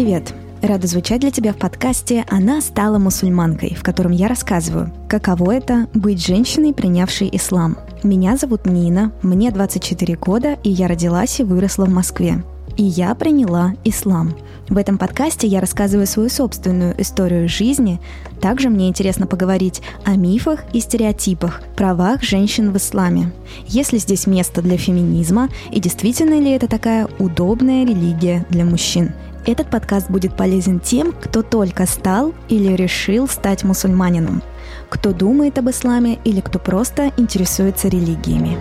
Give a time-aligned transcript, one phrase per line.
[0.00, 0.32] Привет!
[0.62, 5.88] Рада звучать для тебя в подкасте «Она стала мусульманкой», в котором я рассказываю, каково это
[5.92, 7.76] быть женщиной, принявшей ислам.
[8.02, 12.42] Меня зовут Нина, мне 24 года, и я родилась и выросла в Москве.
[12.78, 14.34] И я приняла ислам.
[14.70, 18.00] В этом подкасте я рассказываю свою собственную историю жизни.
[18.40, 23.32] Также мне интересно поговорить о мифах и стереотипах, правах женщин в исламе.
[23.66, 29.12] Есть ли здесь место для феминизма и действительно ли это такая удобная религия для мужчин?
[29.46, 34.42] Этот подкаст будет полезен тем, кто только стал или решил стать мусульманином,
[34.90, 38.58] кто думает об исламе или кто просто интересуется религиями.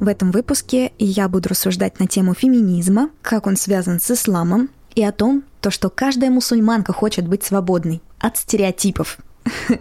[0.00, 5.04] В этом выпуске я буду рассуждать на тему феминизма, как он связан с исламом, и
[5.04, 9.18] о том, то, что каждая мусульманка хочет быть свободной от стереотипов.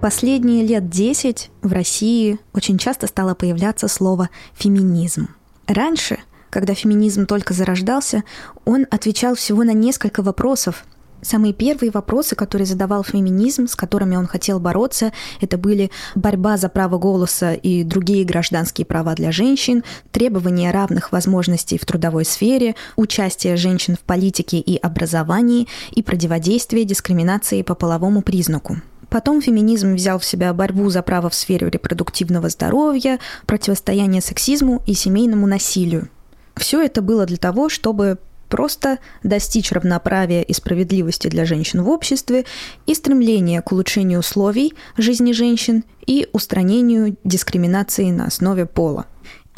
[0.00, 5.28] Последние лет 10 в России очень часто стало появляться слово «феминизм».
[5.66, 6.18] Раньше,
[6.50, 8.22] когда феминизм только зарождался,
[8.64, 10.84] он отвечал всего на несколько вопросов.
[11.22, 16.68] Самые первые вопросы, которые задавал феминизм, с которыми он хотел бороться, это были борьба за
[16.68, 23.56] право голоса и другие гражданские права для женщин, требования равных возможностей в трудовой сфере, участие
[23.56, 28.76] женщин в политике и образовании и противодействие дискриминации по половому признаку.
[29.08, 34.94] Потом феминизм взял в себя борьбу за право в сфере репродуктивного здоровья, противостояние сексизму и
[34.94, 36.08] семейному насилию.
[36.56, 38.18] Все это было для того, чтобы
[38.48, 42.44] просто достичь равноправия и справедливости для женщин в обществе
[42.86, 49.06] и стремление к улучшению условий жизни женщин и устранению дискриминации на основе пола.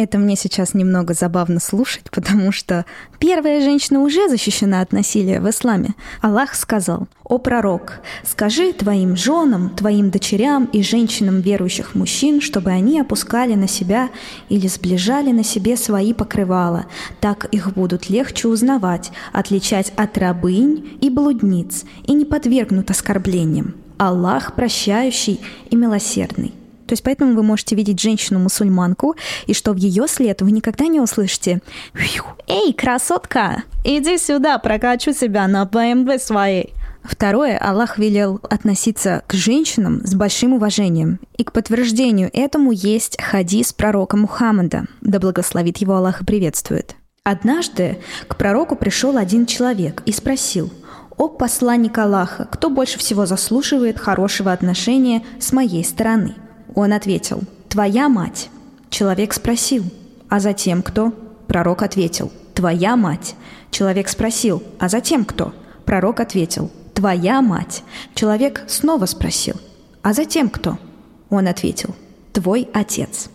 [0.01, 2.87] Это мне сейчас немного забавно слушать, потому что
[3.19, 5.97] первая женщина уже защищена от насилия в исламе.
[6.23, 13.01] Аллах сказал, «О пророк, скажи твоим женам, твоим дочерям и женщинам верующих мужчин, чтобы они
[13.01, 14.11] опускали на себя
[14.49, 16.87] или сближали на себе свои покрывала,
[17.19, 23.75] так их будут легче узнавать, отличать от рабынь и блудниц, и не подвергнут оскорблениям.
[23.99, 26.58] Аллах прощающий и милосердный».
[26.89, 29.15] То есть поэтому вы можете видеть женщину-мусульманку,
[29.47, 31.61] и что в ее след вы никогда не услышите
[32.49, 36.73] «Эй, красотка, иди сюда, прокачу себя на БМВ своей».
[37.03, 41.21] Второе, Аллах велел относиться к женщинам с большим уважением.
[41.37, 46.97] И к подтверждению этому есть хадис пророка Мухаммада, да благословит его Аллах и приветствует.
[47.23, 50.71] Однажды к пророку пришел один человек и спросил,
[51.17, 56.35] «О посланник Аллаха, кто больше всего заслуживает хорошего отношения с моей стороны?»
[56.79, 58.51] Он ответил, «Твоя мать».
[58.89, 59.83] Человек спросил,
[60.29, 61.13] «А затем кто?»
[61.49, 63.35] Пророк ответил, «Твоя мать».
[63.73, 65.53] Человек спросил, «А затем кто?»
[65.85, 67.83] Пророк ответил, «Твоя мать».
[68.15, 69.57] Человек снова спросил,
[70.03, 70.79] «А затем кто?»
[71.31, 71.97] Он ответил,
[72.33, 73.29] «Твой отец».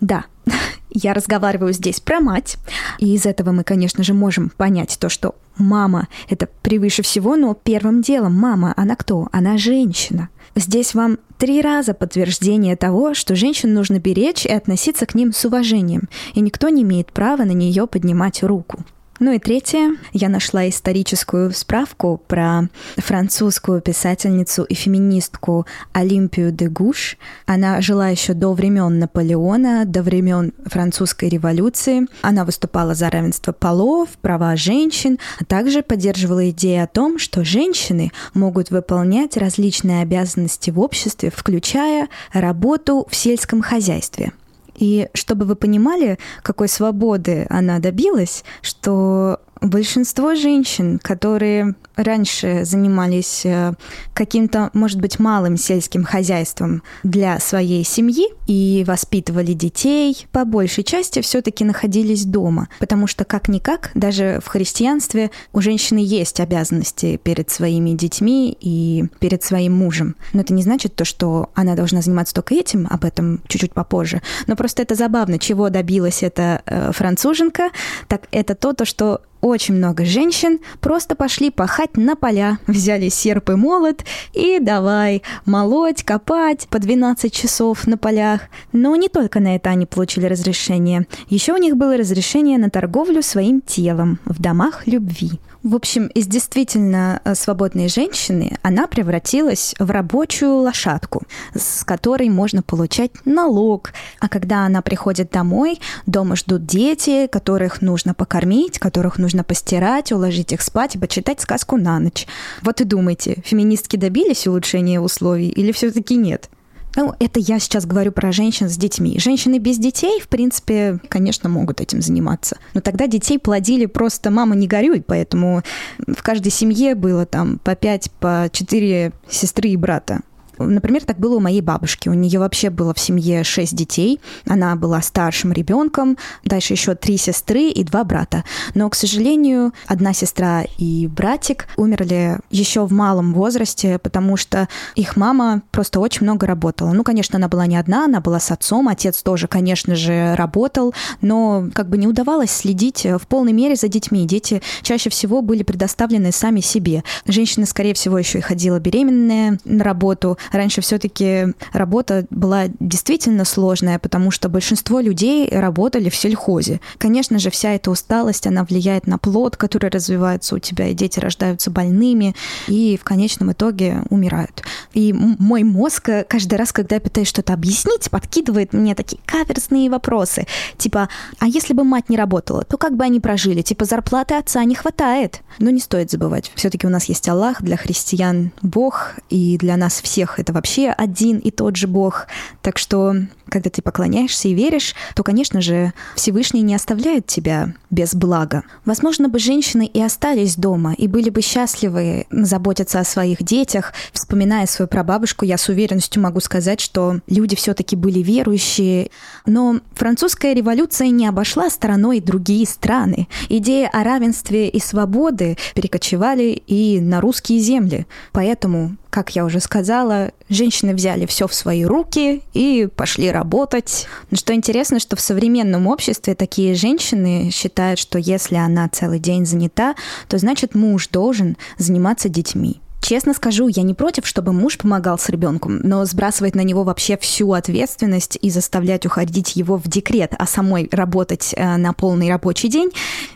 [0.00, 0.24] Да,
[0.90, 2.56] я разговариваю здесь про мать,
[2.98, 7.52] и из этого мы, конечно же, можем понять то, что мама— это превыше всего, но
[7.52, 9.28] первым делом мама, она кто?
[9.32, 10.30] Она женщина.
[10.58, 15.44] Здесь вам три раза подтверждение того, что женщин нужно беречь и относиться к ним с
[15.44, 18.82] уважением, и никто не имеет права на нее поднимать руку.
[19.18, 22.68] Ну и третье, я нашла историческую справку про
[22.98, 27.16] французскую писательницу и феминистку Олимпию де Гуш.
[27.46, 32.06] Она жила еще до времен Наполеона, до времен французской революции.
[32.20, 38.12] Она выступала за равенство полов, права женщин, а также поддерживала идею о том, что женщины
[38.34, 44.32] могут выполнять различные обязанности в обществе, включая работу в сельском хозяйстве.
[44.76, 53.72] И чтобы вы понимали, какой свободы она добилась, что большинство женщин, которые раньше занимались э,
[54.12, 61.22] каким-то, может быть, малым сельским хозяйством для своей семьи и воспитывали детей, по большей части
[61.22, 62.68] все-таки находились дома.
[62.78, 69.42] Потому что, как-никак, даже в христианстве у женщины есть обязанности перед своими детьми и перед
[69.42, 70.16] своим мужем.
[70.32, 74.20] Но это не значит то, что она должна заниматься только этим, об этом чуть-чуть попозже.
[74.46, 77.70] Но просто это забавно, чего добилась эта э, француженка,
[78.08, 83.50] так это то, то, что очень много женщин просто пошли пахать на поля, взяли серп
[83.50, 88.42] и молот и давай молоть, копать по 12 часов на полях.
[88.72, 91.06] Но не только на это они получили разрешение.
[91.28, 95.40] Еще у них было разрешение на торговлю своим телом в домах любви.
[95.66, 101.24] В общем, из действительно э, свободной женщины она превратилась в рабочую лошадку,
[101.56, 103.92] с которой можно получать налог.
[104.20, 110.52] А когда она приходит домой, дома ждут дети, которых нужно покормить, которых нужно постирать, уложить
[110.52, 112.28] их спать и почитать сказку на ночь.
[112.62, 116.48] Вот и думайте, феминистки добились улучшения условий или все-таки нет?
[116.96, 119.18] Ну, это я сейчас говорю про женщин с детьми.
[119.18, 122.56] Женщины без детей, в принципе, конечно, могут этим заниматься.
[122.72, 125.62] Но тогда детей плодили просто «мама, не горюй», поэтому
[125.98, 130.22] в каждой семье было там по пять, по четыре сестры и брата.
[130.58, 132.08] Например, так было у моей бабушки.
[132.08, 134.20] У нее вообще было в семье шесть детей.
[134.46, 138.44] Она была старшим ребенком, дальше еще три сестры и два брата.
[138.74, 145.16] Но, к сожалению, одна сестра и братик умерли еще в малом возрасте, потому что их
[145.16, 146.92] мама просто очень много работала.
[146.92, 150.94] Ну, конечно, она была не одна, она была с отцом, отец тоже, конечно же, работал,
[151.20, 154.26] но как бы не удавалось следить в полной мере за детьми.
[154.26, 157.04] Дети чаще всего были предоставлены сами себе.
[157.26, 163.98] Женщина, скорее всего, еще и ходила беременная на работу, раньше все-таки работа была действительно сложная,
[163.98, 166.80] потому что большинство людей работали в сельхозе.
[166.98, 171.18] Конечно же, вся эта усталость, она влияет на плод, который развивается у тебя, и дети
[171.18, 172.34] рождаются больными,
[172.68, 174.62] и в конечном итоге умирают.
[174.94, 179.90] И мой мозг э, каждый раз, когда я пытаюсь что-то объяснить, подкидывает мне такие каверсные
[179.90, 180.46] вопросы.
[180.78, 181.08] Типа,
[181.38, 183.62] а если бы мать не работала, то как бы они прожили?
[183.62, 185.42] Типа, зарплаты отца не хватает.
[185.58, 186.50] Но не стоит забывать.
[186.54, 191.38] Все-таки у нас есть Аллах, для христиан Бог, и для нас всех это вообще один
[191.38, 192.26] и тот же Бог.
[192.62, 193.14] Так что,
[193.48, 198.64] когда ты поклоняешься и веришь, то, конечно же, Всевышний не оставляет тебя без блага.
[198.84, 203.92] Возможно бы женщины и остались дома, и были бы счастливы заботиться о своих детях.
[204.12, 209.10] Вспоминая свою прабабушку, я с уверенностью могу сказать, что люди все-таки были верующие.
[209.46, 213.28] Но французская революция не обошла стороной другие страны.
[213.48, 218.06] Идея о равенстве и свободы перекочевали и на русские земли.
[218.32, 224.06] Поэтому как я уже сказала, женщины взяли все в свои руки и пошли работать.
[224.30, 229.46] Но что интересно, что в современном обществе такие женщины считают, что если она целый день
[229.46, 229.94] занята,
[230.28, 232.82] то значит муж должен заниматься детьми.
[233.00, 237.16] Честно скажу, я не против, чтобы муж помогал с ребенком, но сбрасывать на него вообще
[237.16, 242.68] всю ответственность и заставлять уходить его в декрет, а самой работать э, на полный рабочий
[242.68, 242.90] день,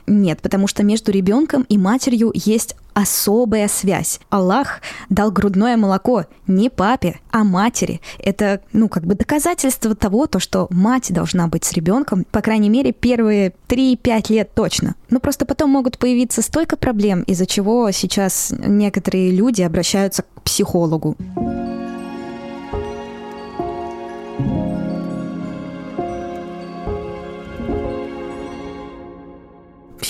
[0.07, 4.21] нет, потому что между ребенком и матерью есть особая связь.
[4.31, 8.01] Аллах дал грудное молоко не папе, а матери.
[8.19, 12.69] Это, ну, как бы доказательство того, то, что мать должна быть с ребенком, по крайней
[12.69, 14.95] мере, первые 3-5 лет точно.
[15.11, 21.17] Ну, просто потом могут появиться столько проблем, из-за чего сейчас некоторые люди обращаются к психологу.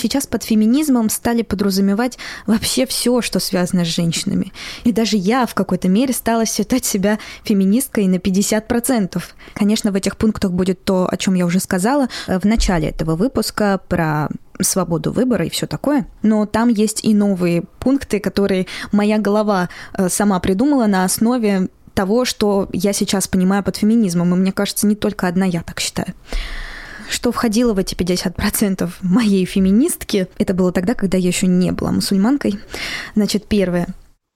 [0.01, 4.51] Сейчас под феминизмом стали подразумевать вообще все, что связано с женщинами.
[4.83, 9.21] И даже я в какой-то мере стала считать себя феминисткой на 50%.
[9.53, 13.15] Конечно, в этих пунктах будет то, о чем я уже сказала э, в начале этого
[13.15, 16.07] выпуска про свободу выбора и все такое.
[16.21, 22.25] Но там есть и новые пункты, которые моя голова э, сама придумала на основе того,
[22.25, 24.33] что я сейчас понимаю под феминизмом.
[24.33, 26.13] И мне кажется, не только одна я так считаю
[27.11, 30.27] что входило в эти 50% моей феминистки.
[30.37, 32.59] Это было тогда, когда я еще не была мусульманкой.
[33.15, 33.87] Значит, первое.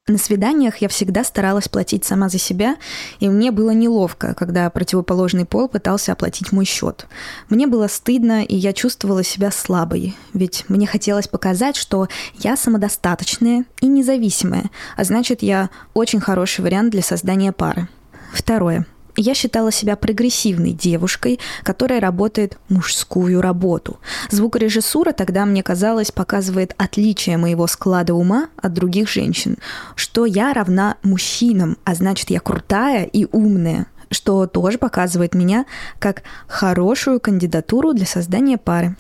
[0.08, 2.76] На свиданиях я всегда старалась платить сама за себя,
[3.20, 7.08] и мне было неловко, когда противоположный пол пытался оплатить мой счет.
[7.50, 12.08] Мне было стыдно, и я чувствовала себя слабой, ведь мне хотелось показать, что
[12.38, 17.88] я самодостаточная и независимая, а значит, я очень хороший вариант для создания пары.
[18.32, 18.86] Второе.
[19.18, 24.00] Я считала себя прогрессивной девушкой, которая работает мужскую работу.
[24.30, 29.58] Звукорежиссура тогда, мне казалось, показывает отличие моего склада ума от других женщин,
[29.96, 35.66] что я равна мужчинам, а значит, я крутая и умная что тоже показывает меня
[36.00, 38.96] как хорошую кандидатуру для создания пары.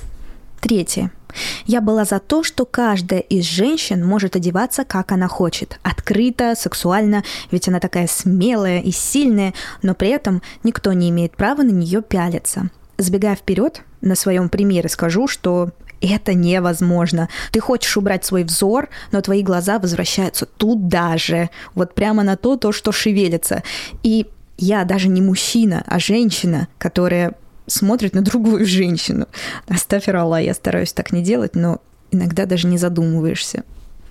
[0.60, 1.12] Третье.
[1.66, 5.80] Я была за то, что каждая из женщин может одеваться, как она хочет.
[5.84, 11.64] Открыто, сексуально, ведь она такая смелая и сильная, но при этом никто не имеет права
[11.64, 12.70] на нее пялиться.
[12.98, 17.30] Сбегая вперед, на своем примере скажу, что это невозможно.
[17.52, 22.58] Ты хочешь убрать свой взор, но твои глаза возвращаются туда же, вот прямо на то,
[22.58, 23.64] то, что шевелится.
[24.04, 24.28] И
[24.58, 27.34] я даже не мужчина, а женщина, которая
[27.68, 29.28] смотрит на другую женщину.
[29.68, 31.82] Оставь Аллах, я стараюсь так не делать, но
[32.12, 33.64] иногда даже не задумываешься.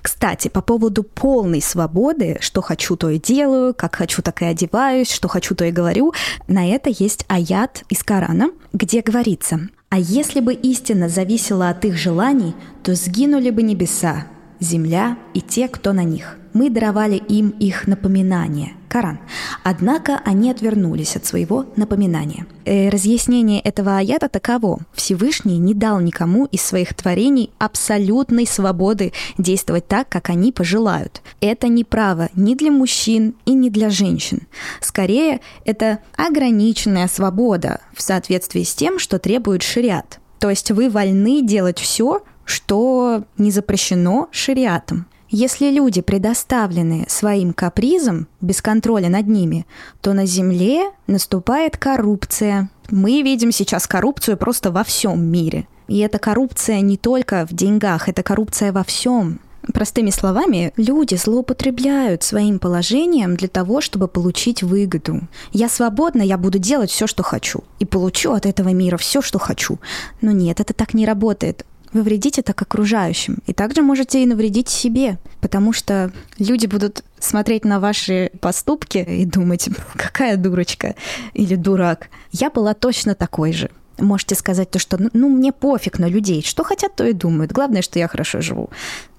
[0.04, 5.10] Кстати, по поводу полной свободы, что хочу, то и делаю, как хочу, так и одеваюсь,
[5.10, 6.12] что хочу, то и говорю,
[6.46, 11.96] на это есть аят из Корана, где говорится, «А если бы истина зависела от их
[11.96, 14.26] желаний, то сгинули бы небеса,
[14.60, 16.36] земля и те, кто на них.
[16.54, 19.18] Мы даровали им их напоминание, Коран.
[19.64, 22.46] Однако они отвернулись от своего напоминания.
[22.64, 24.78] Э, разъяснение этого аята таково.
[24.92, 31.22] Всевышний не дал никому из своих творений абсолютной свободы действовать так, как они пожелают.
[31.40, 34.42] Это не право ни для мужчин и ни для женщин.
[34.80, 40.20] Скорее, это ограниченная свобода в соответствии с тем, что требует шариат.
[40.38, 45.06] То есть вы вольны делать все, что не запрещено шариатом.
[45.36, 49.66] Если люди предоставлены своим капризам, без контроля над ними,
[50.00, 52.70] то на Земле наступает коррупция.
[52.88, 55.66] Мы видим сейчас коррупцию просто во всем мире.
[55.88, 59.40] И эта коррупция не только в деньгах, это коррупция во всем.
[59.72, 65.22] Простыми словами, люди злоупотребляют своим положением для того, чтобы получить выгоду.
[65.52, 69.40] Я свободна, я буду делать все, что хочу, и получу от этого мира все, что
[69.40, 69.80] хочу.
[70.20, 73.38] Но нет, это так не работает вы вредите так окружающим.
[73.46, 79.24] И также можете и навредить себе, потому что люди будут смотреть на ваши поступки и
[79.24, 80.94] думать, какая дурочка
[81.32, 82.08] или дурак.
[82.32, 83.70] Я была точно такой же.
[83.96, 87.52] Можете сказать то, что ну мне пофиг на людей, что хотят, то и думают.
[87.52, 88.70] Главное, что я хорошо живу.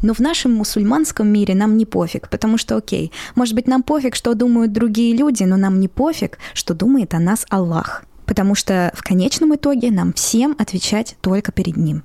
[0.02, 4.16] Но в нашем мусульманском мире нам не пофиг, потому что, окей, может быть, нам пофиг,
[4.16, 8.04] что думают другие люди, но нам не пофиг, что думает о нас Аллах.
[8.26, 12.04] Потому что в конечном итоге нам всем отвечать только перед Ним.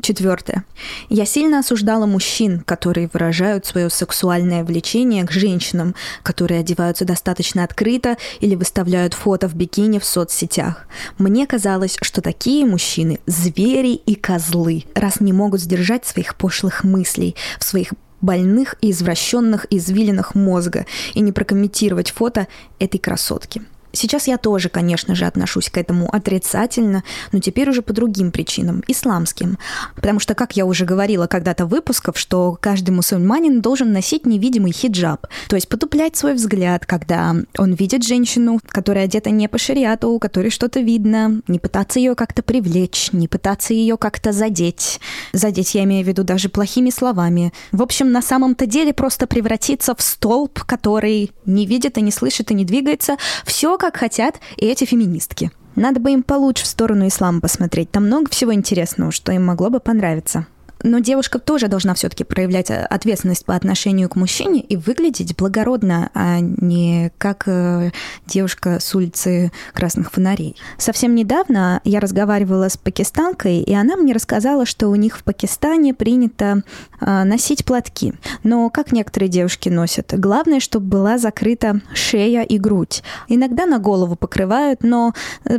[0.00, 0.64] Четвертое.
[1.08, 8.18] Я сильно осуждала мужчин, которые выражают свое сексуальное влечение к женщинам, которые одеваются достаточно открыто
[8.40, 10.86] или выставляют фото в бикини в соцсетях.
[11.16, 17.36] Мне казалось, что такие мужчины– звери и козлы, раз не могут сдержать своих пошлых мыслей
[17.58, 22.48] в своих больных и извращенных извилинах мозга и не прокомментировать фото
[22.78, 23.62] этой красотки–
[23.94, 28.82] Сейчас я тоже, конечно же, отношусь к этому отрицательно, но теперь уже по другим причинам,
[28.86, 29.58] исламским.
[29.94, 34.72] Потому что, как я уже говорила когда-то в выпусках, что каждый мусульманин должен носить невидимый
[34.72, 40.10] хиджаб, то есть потуплять свой взгляд, когда он видит женщину, которая одета не по шариату,
[40.10, 45.00] у которой что-то видно, не пытаться ее как-то привлечь, не пытаться ее как-то задеть.
[45.32, 47.52] Задеть я имею в виду даже плохими словами.
[47.72, 52.50] В общем, на самом-то деле просто превратиться в столб, который не видит и не слышит
[52.50, 53.16] и не двигается.
[53.44, 55.50] Все как хотят и эти феминистки.
[55.76, 57.90] Надо бы им получше в сторону ислама посмотреть.
[57.90, 60.46] Там много всего интересного, что им могло бы понравиться.
[60.84, 66.10] Но девушка тоже должна все-таки проявлять э, ответственность по отношению к мужчине и выглядеть благородно,
[66.12, 67.90] а не как э,
[68.26, 70.56] девушка с улицы Красных Фонарей.
[70.76, 75.94] Совсем недавно я разговаривала с пакистанкой, и она мне рассказала, что у них в Пакистане
[75.94, 76.62] принято
[77.00, 78.12] э, носить платки.
[78.42, 80.12] Но как некоторые девушки носят?
[80.12, 83.02] Главное, чтобы была закрыта шея и грудь.
[83.28, 85.14] Иногда на голову покрывают, но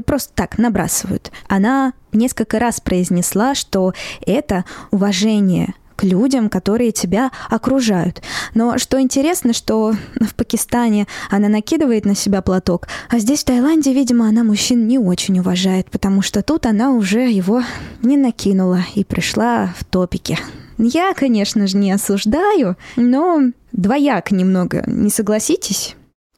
[0.06, 1.32] просто так набрасывают.
[1.48, 3.94] Она несколько раз произнесла, что
[4.26, 8.22] это уважение к людям, которые тебя окружают.
[8.54, 13.94] Но что интересно, что в Пакистане она накидывает на себя платок, а здесь, в Таиланде,
[13.94, 17.64] видимо, она мужчин не очень уважает, потому что тут она уже его
[18.02, 20.38] не накинула и пришла в топике.
[20.78, 23.42] Я, конечно же, не осуждаю, но
[23.72, 25.96] двояк немного, не согласитесь?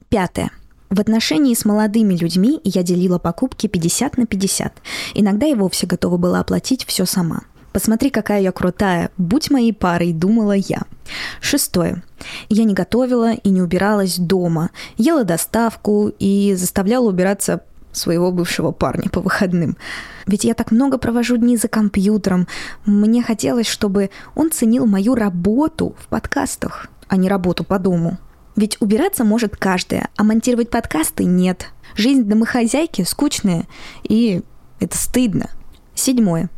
[0.09, 0.51] Пятое.
[0.89, 4.73] В отношении с молодыми людьми я делила покупки 50 на 50.
[5.15, 7.41] Иногда и вовсе готова была оплатить все сама.
[7.73, 9.11] Посмотри, какая я крутая.
[9.17, 10.83] Будь моей парой, думала я.
[11.41, 12.03] Шестое.
[12.49, 14.71] Я не готовила и не убиралась дома.
[14.97, 19.77] Ела доставку и заставляла убираться своего бывшего парня по выходным.
[20.25, 22.47] Ведь я так много провожу дни за компьютером.
[22.85, 28.17] Мне хотелось, чтобы он ценил мою работу в подкастах, а не работу по дому.
[28.57, 31.67] Ведь убираться может каждая, а монтировать подкасты нет.
[31.95, 33.67] Жизнь домохозяйки скучная,
[34.03, 34.41] и
[34.79, 35.51] это стыдно.
[35.93, 36.49] Седьмое.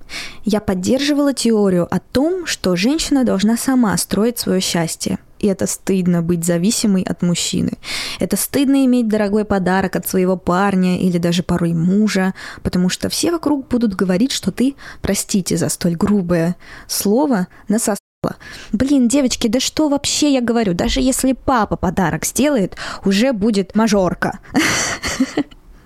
[0.44, 5.20] Я поддерживала теорию о том, что женщина должна сама строить свое счастье.
[5.40, 7.74] И это стыдно быть зависимой от мужчины.
[8.20, 13.32] Это стыдно иметь дорогой подарок от своего парня или даже порой мужа, потому что все
[13.32, 18.00] вокруг будут говорить, что ты, простите за столь грубое слово, насос
[18.74, 20.74] Блин, девочки, да что вообще я говорю?
[20.74, 24.40] Даже если папа подарок сделает, уже будет мажорка.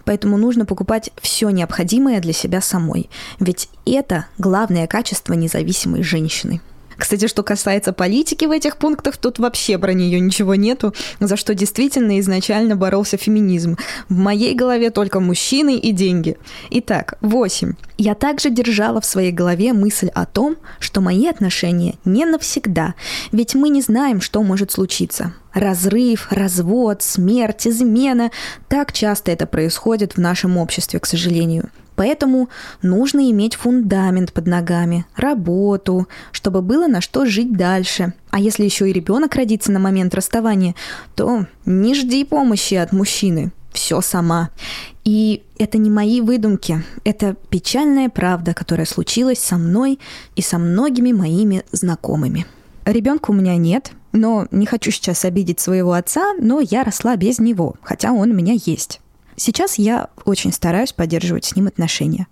[0.06, 3.10] Поэтому нужно покупать все необходимое для себя самой.
[3.40, 6.62] Ведь это главное качество независимой женщины.
[7.04, 11.54] Кстати, что касается политики в этих пунктах, тут вообще про нее ничего нету, за что
[11.54, 13.78] действительно изначально боролся феминизм.
[14.08, 16.38] В моей голове только мужчины и деньги.
[16.70, 17.74] Итак, 8.
[17.98, 22.94] Я также держала в своей голове мысль о том, что мои отношения не навсегда,
[23.34, 25.34] ведь мы не знаем, что может случиться.
[25.54, 28.32] Разрыв, развод, смерть, измена.
[28.70, 31.70] Так часто это происходит в нашем обществе, к сожалению.
[31.96, 32.50] Поэтому
[32.82, 38.14] нужно иметь фундамент под ногами, работу, чтобы было на что жить дальше.
[38.32, 40.76] А если еще и ребенок родится на момент расставания,
[41.16, 43.52] то не жди помощи от мужчины.
[43.72, 44.52] Все сама.
[45.04, 50.00] И это не мои выдумки, это печальная правда, которая случилась со мной
[50.36, 52.46] и со многими моими знакомыми.
[52.86, 57.40] Ребенка у меня нет, но не хочу сейчас обидеть своего отца, но я росла без
[57.40, 59.02] него, хотя он у меня есть.
[59.36, 62.28] Сейчас я очень стараюсь поддерживать с ним отношения.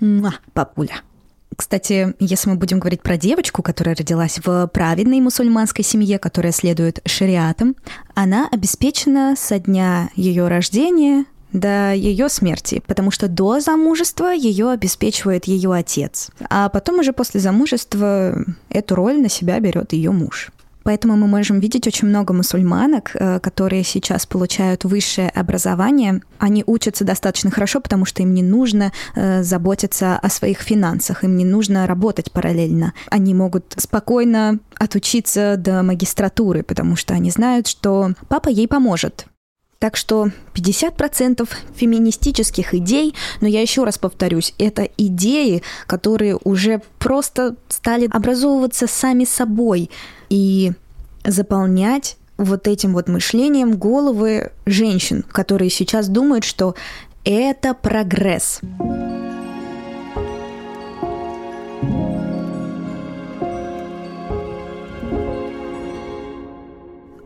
[0.00, 1.02] Муа, папуля.
[1.56, 7.00] Кстати, если мы будем говорить про девочку, которая родилась в праведной мусульманской семье, которая следует
[7.04, 7.74] шариатам,
[8.14, 15.46] она обеспечена со дня ее рождения до ее смерти, потому что до замужества ее обеспечивает
[15.46, 20.52] ее отец, а потом уже после замужества эту роль на себя берет ее муж.
[20.88, 26.22] Поэтому мы можем видеть очень много мусульманок, э, которые сейчас получают высшее образование.
[26.38, 31.36] Они учатся достаточно хорошо, потому что им не нужно э, заботиться о своих финансах, им
[31.36, 32.94] не нужно работать параллельно.
[33.10, 39.26] Они могут спокойно отучиться до магистратуры, потому что они знают, что папа ей поможет.
[39.78, 47.56] Так что 50% феминистических идей, но я еще раз повторюсь, это идеи, которые уже просто
[47.68, 49.90] стали образовываться сами собой
[50.28, 50.72] и
[51.24, 56.74] заполнять вот этим вот мышлением головы женщин, которые сейчас думают, что
[57.24, 58.60] это прогресс.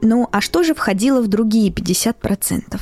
[0.04, 2.80] Ну, а что же входило в другие 50%?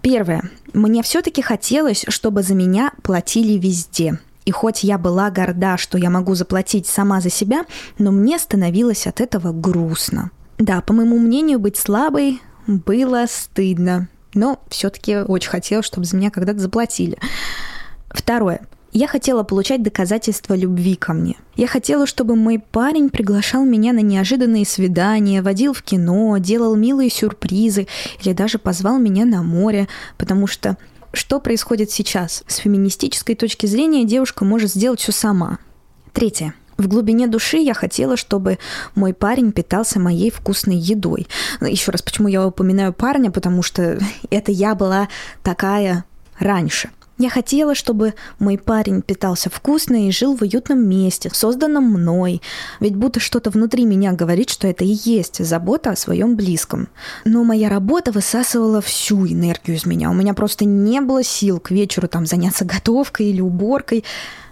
[0.00, 0.50] Первое.
[0.72, 6.10] Мне все-таки хотелось, чтобы за меня платили везде– и хоть я была горда, что я
[6.10, 7.64] могу заплатить сама за себя,
[7.98, 10.30] но мне становилось от этого грустно.
[10.58, 16.30] Да, по моему мнению, быть слабой было стыдно, но все-таки очень хотела, чтобы за меня
[16.30, 17.18] когда-то заплатили.
[18.10, 18.66] Второе.
[18.94, 21.36] Я хотела получать доказательства любви ко мне.
[21.56, 27.08] Я хотела, чтобы мой парень приглашал меня на неожиданные свидания, водил в кино, делал милые
[27.08, 27.86] сюрпризы
[28.22, 30.76] или даже позвал меня на море, потому что
[31.12, 32.42] что происходит сейчас?
[32.46, 35.58] С феминистической точки зрения девушка может сделать все сама.
[36.12, 36.54] Третье.
[36.78, 38.58] В глубине души я хотела, чтобы
[38.94, 41.28] мой парень питался моей вкусной едой.
[41.60, 43.98] Еще раз, почему я упоминаю парня, потому что
[44.30, 45.08] это я была
[45.42, 46.04] такая
[46.38, 46.90] раньше–
[47.22, 52.42] я хотела, чтобы мой парень питался вкусно и жил в уютном месте, созданном мной.
[52.80, 56.88] Ведь будто что-то внутри меня говорит, что это и есть забота о своем близком.
[57.24, 60.10] Но моя работа высасывала всю энергию из меня.
[60.10, 64.02] У меня просто не было сил к вечеру там заняться готовкой или уборкой.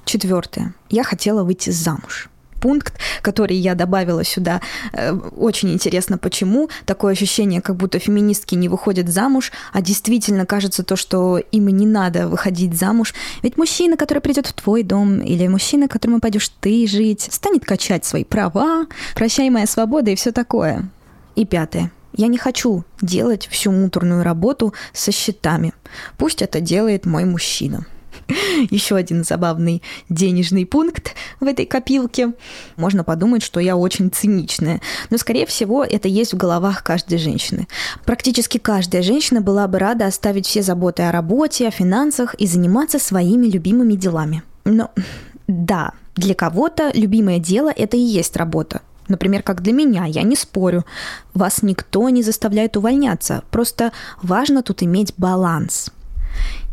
[0.05, 0.73] Четвертое.
[0.91, 2.31] Я хотела выйти замуж
[2.61, 4.61] пункт, который я добавила сюда.
[4.93, 6.69] Э, очень интересно, почему.
[6.85, 11.87] Такое ощущение, как будто феминистки не выходят замуж, а действительно кажется то, что им не
[11.87, 13.15] надо выходить замуж.
[13.43, 18.05] Ведь мужчина, который придет в твой дом, или мужчина, которому пойдешь ты жить, станет качать
[18.05, 20.89] свои права, прощай моя свобода и все такое.
[21.37, 21.91] И пятое.
[22.13, 25.73] Я не хочу делать всю муторную работу со счетами.
[26.19, 27.87] Пусть это делает мой мужчина.
[28.71, 32.33] Еще один забавный денежный пункт в этой копилке.
[32.77, 34.81] Можно подумать, что я очень циничная.
[35.11, 37.67] Но, скорее всего, это есть в головах каждой женщины.
[38.05, 42.99] Практически каждая женщина была бы рада оставить все заботы о работе, о финансах и заниматься
[42.99, 44.43] своими любимыми делами.
[44.65, 44.91] Но
[45.47, 48.83] да, для кого-то любимое дело– это и есть работа.
[49.09, 50.85] Например, как для меня, я не спорю.
[51.35, 53.43] Вас никто не заставляет увольняться.
[53.51, 55.91] Просто важно тут иметь баланс–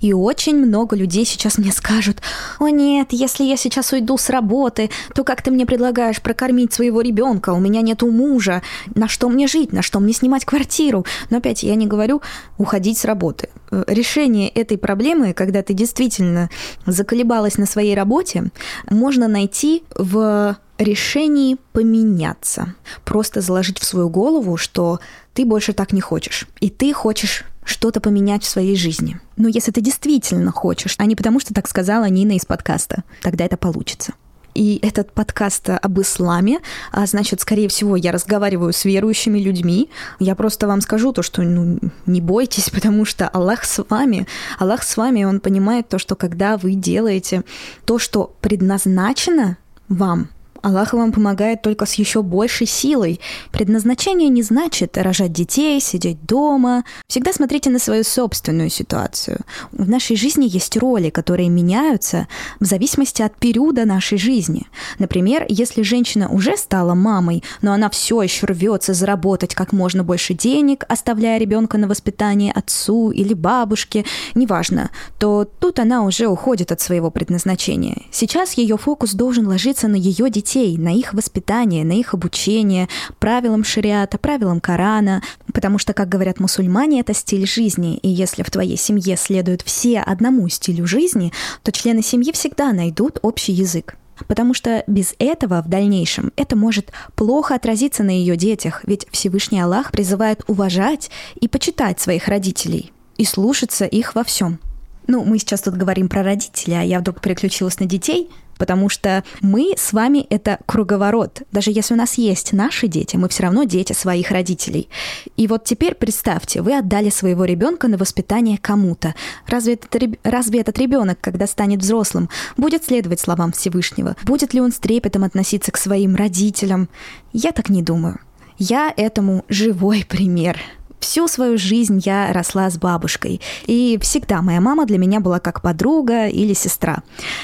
[0.01, 2.21] и очень много людей сейчас мне скажут,
[2.59, 7.01] о нет, если я сейчас уйду с работы, то как ты мне предлагаешь прокормить своего
[7.01, 8.61] ребенка, у меня нету мужа,
[8.93, 11.05] на что мне жить, на что мне снимать квартиру.
[11.29, 12.21] Но опять я не говорю
[12.57, 13.49] уходить с работы.
[13.71, 16.49] Э, решение этой проблемы, когда ты действительно
[16.85, 18.51] заколебалась на своей работе,
[18.89, 22.75] можно найти в решении поменяться.
[23.03, 24.99] Просто заложить в свою голову, что
[25.33, 26.47] ты больше так не хочешь.
[26.59, 29.19] И ты хочешь что-то поменять в своей жизни.
[29.35, 33.45] Но если ты действительно хочешь, а не потому, что так сказала Нина из подкаста, тогда
[33.45, 34.13] это получится.
[34.55, 39.91] И этот подкаст об исламе, а значит, скорее всего, я разговариваю с верующими людьми.
[40.17, 41.77] Я просто вам скажу то, что ну,
[42.07, 44.25] не бойтесь, потому что Аллах с вами.
[44.57, 47.43] Аллах с вами, Он понимает то, что когда вы делаете
[47.85, 49.57] то, что предназначено
[49.89, 50.29] вам,
[50.67, 53.21] Аллах вам помогает только с еще большей силой.
[53.53, 56.83] Предназначение не значит рожать детей, сидеть дома.
[57.07, 59.39] Всегда смотрите на свою собственную ситуацию.
[59.71, 62.27] В нашей жизни есть роли, которые меняются
[62.59, 64.67] в зависимости от периода нашей жизни.
[64.99, 70.33] Например, если женщина уже стала мамой, но она все еще рвется заработать как можно больше
[70.33, 74.03] денег, оставляя ребенка на воспитание отцу или бабушке,
[74.35, 78.01] неважно, то тут она уже уходит от своего предназначения.
[78.11, 82.87] Сейчас ее фокус должен ложиться на ее детей детей, на их воспитание, на их обучение,
[83.19, 85.21] правилам шариата, правилам Корана,
[85.53, 89.99] потому что, как говорят мусульмане, это стиль жизни, и если в твоей семье следуют все
[89.99, 91.31] одному стилю жизни,
[91.63, 93.95] то члены семьи всегда найдут общий язык.
[94.27, 99.61] Потому что без этого в дальнейшем это может плохо отразиться на ее детях, ведь Всевышний
[99.61, 104.59] Аллах призывает уважать и почитать своих родителей и слушаться их во всем.
[105.05, 109.23] Ну, мы сейчас тут говорим про родителей, а я вдруг переключилась на детей– потому что
[109.41, 111.41] мы с вами это круговорот.
[111.51, 114.89] Даже если у нас есть наши дети, мы все равно дети своих родителей.
[115.35, 119.15] И вот теперь представьте, вы отдали своего ребенка на воспитание кому-то.
[119.47, 124.15] Разве этот, разве этот ребенок, когда станет взрослым, будет следовать словам Всевышнего?
[124.23, 126.89] Будет ли он с трепетом относиться к своим родителям?
[127.33, 128.19] Я так не думаю.
[128.57, 130.59] Я этому живой пример.
[130.99, 135.61] Всю свою жизнь я росла с бабушкой, и всегда моя мама для меня была как
[135.61, 137.03] подруга или сестра.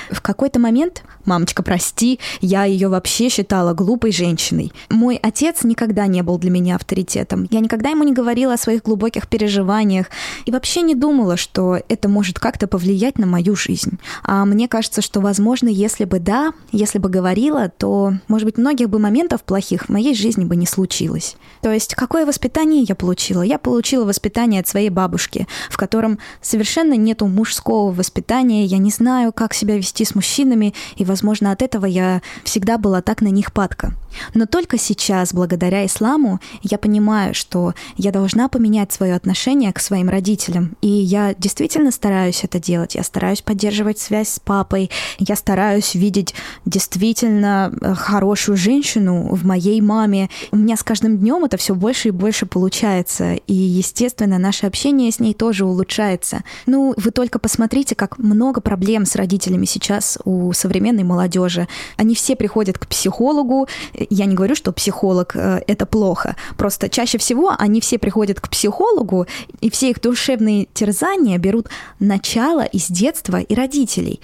[0.10, 4.74] В какой-то момент, мамочка, прости, я ее вообще считала глупой женщиной.
[4.90, 7.48] Мой отец никогда не был для меня авторитетом.
[7.52, 10.08] Я никогда ему не говорила о своих глубоких переживаниях
[10.46, 14.00] и вообще не думала, что это может как-то повлиять на мою жизнь.
[14.24, 18.90] А мне кажется, что, возможно, если бы да, если бы говорила, то, может быть, многих
[18.90, 21.36] бы моментов плохих в моей жизни бы не случилось.
[21.62, 23.43] То есть, какое воспитание я получила?
[23.44, 29.32] Я получила воспитание от своей бабушки, в котором совершенно нету мужского воспитания, я не знаю,
[29.34, 33.54] как себя вести с мужчинами, и, возможно, от этого я всегда была так на них
[33.54, 33.94] падка.
[34.34, 40.10] Но только сейчас, благодаря исламу, я понимаю, что я должна поменять свое отношение к своим
[40.10, 40.76] родителям.
[40.82, 42.96] И я действительно стараюсь это делать.
[42.96, 44.90] Я стараюсь поддерживать связь с папой.
[45.20, 46.34] Я стараюсь видеть
[46.66, 50.30] действительно э, хорошую женщину в моей маме.
[50.52, 53.33] У меня с каждым днем это все больше и больше получается.
[53.36, 56.44] И, естественно, наше общение с ней тоже улучшается.
[56.66, 61.68] Ну, вы только посмотрите, как много проблем с родителями сейчас у современной молодежи.
[61.98, 63.68] Они все приходят к психологу,
[64.10, 66.36] я не говорю, что психолог э, это плохо.
[66.58, 69.28] Просто чаще всего они все приходят к психологу,
[69.62, 71.70] и все их душевные терзания берут
[72.00, 74.22] начало из детства и родителей.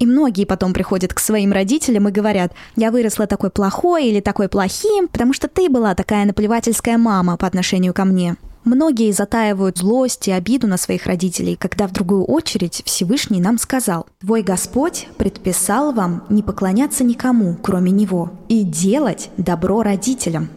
[0.00, 4.48] И многие потом приходят к своим родителям и говорят, я выросла такой плохой или такой
[4.48, 8.36] плохим, потому что ты была такая наплевательская мама по отношению ко мне.
[8.64, 14.06] Многие затаивают злость и обиду на своих родителей, когда в другую очередь Всевышний нам сказал,
[14.20, 20.50] «Твой Господь предписал вам не поклоняться никому, кроме Него, и делать добро родителям».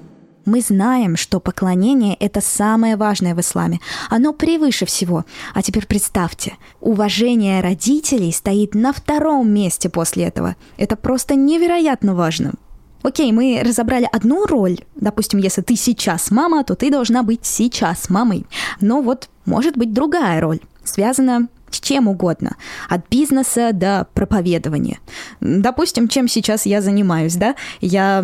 [0.45, 3.79] Мы знаем, что поклонение– это самое важное в исламе.
[4.09, 5.23] Оно превыше всего.
[5.53, 10.57] А теперь представьте, уважение родителей стоит на втором месте после этого.
[10.75, 12.55] Это просто невероятно важно.
[13.03, 14.77] Окей, мы разобрали одну роль.
[14.95, 18.45] Допустим, если ты сейчас мама, то ты должна быть сейчас мамой.
[18.79, 22.55] Но вот может быть другая роль, связана с чем угодно,
[22.87, 24.99] от бизнеса до проповедования.
[25.41, 27.55] Допустим, чем сейчас я занимаюсь, да?
[27.81, 28.23] Я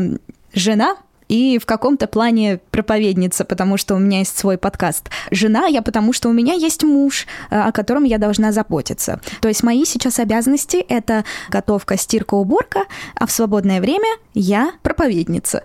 [0.53, 0.95] жена,
[1.29, 5.09] и в каком-то плане проповедница, потому что у меня есть свой подкаст.
[5.31, 9.21] Жена я, потому что у меня есть муж, э, о котором я должна заботиться.
[9.39, 15.63] То есть мои сейчас обязанности— это готовка, стирка, уборка, а в свободное время я проповедница.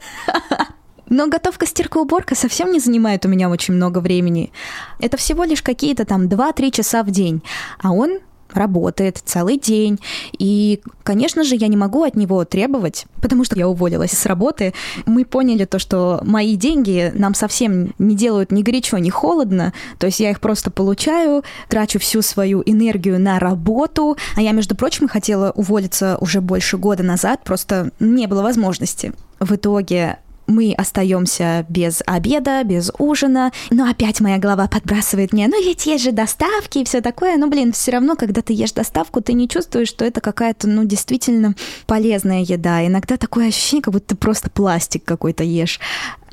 [1.08, 4.52] Но готовка, стирка, уборка совсем не занимает у меня очень много времени.
[5.00, 7.42] Это всего лишь какие-то там 2-3 часа в день.
[7.78, 8.20] А он
[8.54, 10.00] работает целый день.
[10.38, 14.74] И, конечно же, я не могу от него требовать, потому что я уволилась с работы.
[15.06, 19.72] Мы поняли то, что мои деньги нам совсем не делают ни горячо, ни холодно.
[19.98, 24.16] То есть я их просто получаю, трачу всю свою энергию на работу.
[24.36, 29.12] А я, между прочим, хотела уволиться уже больше года назад, просто не было возможности.
[29.40, 35.62] В итоге мы остаемся без обеда, без ужина, но опять моя голова подбрасывает мне, ну
[35.62, 39.20] ведь есть же доставки и все такое, ну блин, все равно, когда ты ешь доставку,
[39.20, 41.54] ты не чувствуешь, что это какая-то, ну, действительно
[41.86, 42.86] полезная еда.
[42.86, 45.80] Иногда такое ощущение, как будто ты просто пластик какой-то ешь.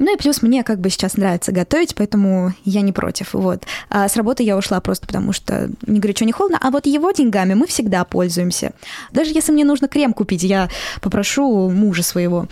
[0.02, 3.34] Ну и плюс мне как бы сейчас нравится готовить, поэтому я не против.
[3.34, 3.66] Вот.
[3.90, 6.58] А с работы я ушла просто потому, что не горячо, не холодно.
[6.60, 8.74] А вот его деньгами мы всегда пользуемся.
[9.12, 10.70] Даже если мне нужно крем купить, я
[11.02, 12.48] попрошу мужа своего.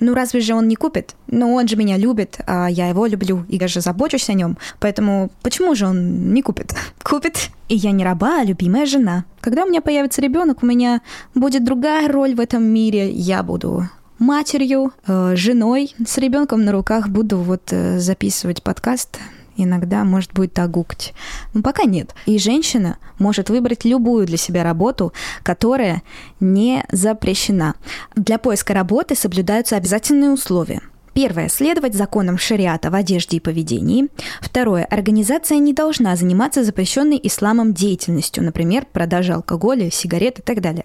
[0.00, 1.14] Ну разве же он не купит?
[1.26, 4.56] Ну он же меня любит, а я его люблю и даже забочусь о нем.
[4.80, 6.74] Поэтому почему же он не купит?
[7.02, 7.50] Купит.
[7.68, 9.24] И я не раба, а любимая жена.
[9.40, 11.02] Когда у меня появится ребенок, у меня
[11.34, 13.10] будет другая роль в этом мире.
[13.10, 19.18] Я буду матерью, э, женой, с ребенком на руках буду вот э, записывать подкаст
[19.64, 21.14] иногда, может, будет огукать.
[21.54, 22.14] Но пока нет.
[22.26, 26.02] И женщина может выбрать любую для себя работу, которая
[26.40, 27.74] не запрещена.
[28.16, 30.80] Для поиска работы соблюдаются обязательные условия–
[31.18, 31.48] Первое.
[31.48, 34.06] Следовать законам шариата в одежде и поведении.
[34.40, 34.84] Второе.
[34.84, 40.84] Организация не должна заниматься запрещенной исламом деятельностью, например, продажа алкоголя, сигарет и так далее.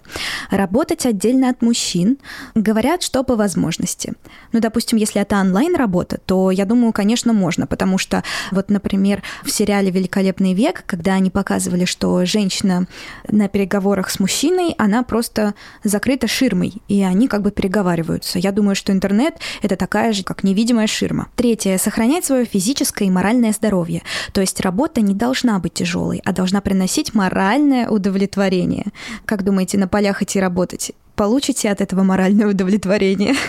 [0.50, 2.18] Работать отдельно от мужчин.
[2.56, 4.14] Говорят, что по возможности.
[4.50, 9.52] Ну, допустим, если это онлайн-работа, то я думаю, конечно, можно, потому что вот, например, в
[9.52, 12.88] сериале «Великолепный век», когда они показывали, что женщина
[13.28, 18.40] на переговорах с мужчиной, она просто закрыта ширмой, и они как бы переговариваются.
[18.40, 21.28] Я думаю, что интернет— это такая же как невидимая ширма.
[21.36, 21.78] Третье.
[21.78, 24.02] Сохранять свое физическое и моральное здоровье.
[24.32, 28.86] То есть работа не должна быть тяжелой, а должна приносить моральное удовлетворение.
[29.24, 30.92] Как думаете, на полях идти работать?
[31.14, 33.34] Получите от этого моральное удовлетворение?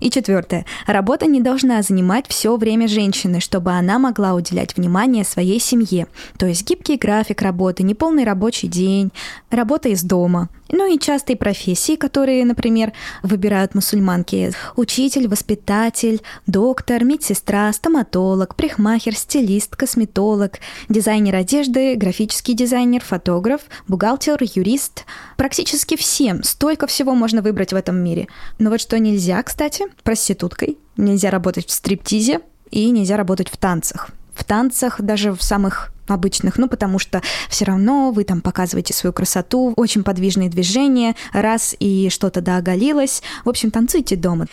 [0.00, 0.64] И четвертое.
[0.86, 6.06] Работа не должна занимать все время женщины, чтобы она могла уделять внимание своей семье.
[6.38, 9.10] То есть гибкий график работы, неполный рабочий день,
[9.50, 10.48] работа из дома.
[10.70, 14.52] Ну и частые профессии, которые, например, выбирают мусульманки.
[14.76, 25.04] Учитель, воспитатель, доктор, медсестра, стоматолог, прихмахер, стилист, косметолог, дизайнер одежды, графический дизайнер, фотограф, бухгалтер, юрист.
[25.36, 26.42] Практически всем.
[26.42, 28.28] Столько всего можно выбрать в этом мире.
[28.58, 34.10] Но вот что нельзя, кстати, проституткой, нельзя работать в стриптизе и нельзя работать в танцах.
[34.34, 39.12] В танцах, даже в самых обычных, ну, потому что все равно вы там показываете свою
[39.12, 43.22] красоту, очень подвижные движения, раз и что-то да оголилось.
[43.44, 44.46] В общем, танцуйте дома.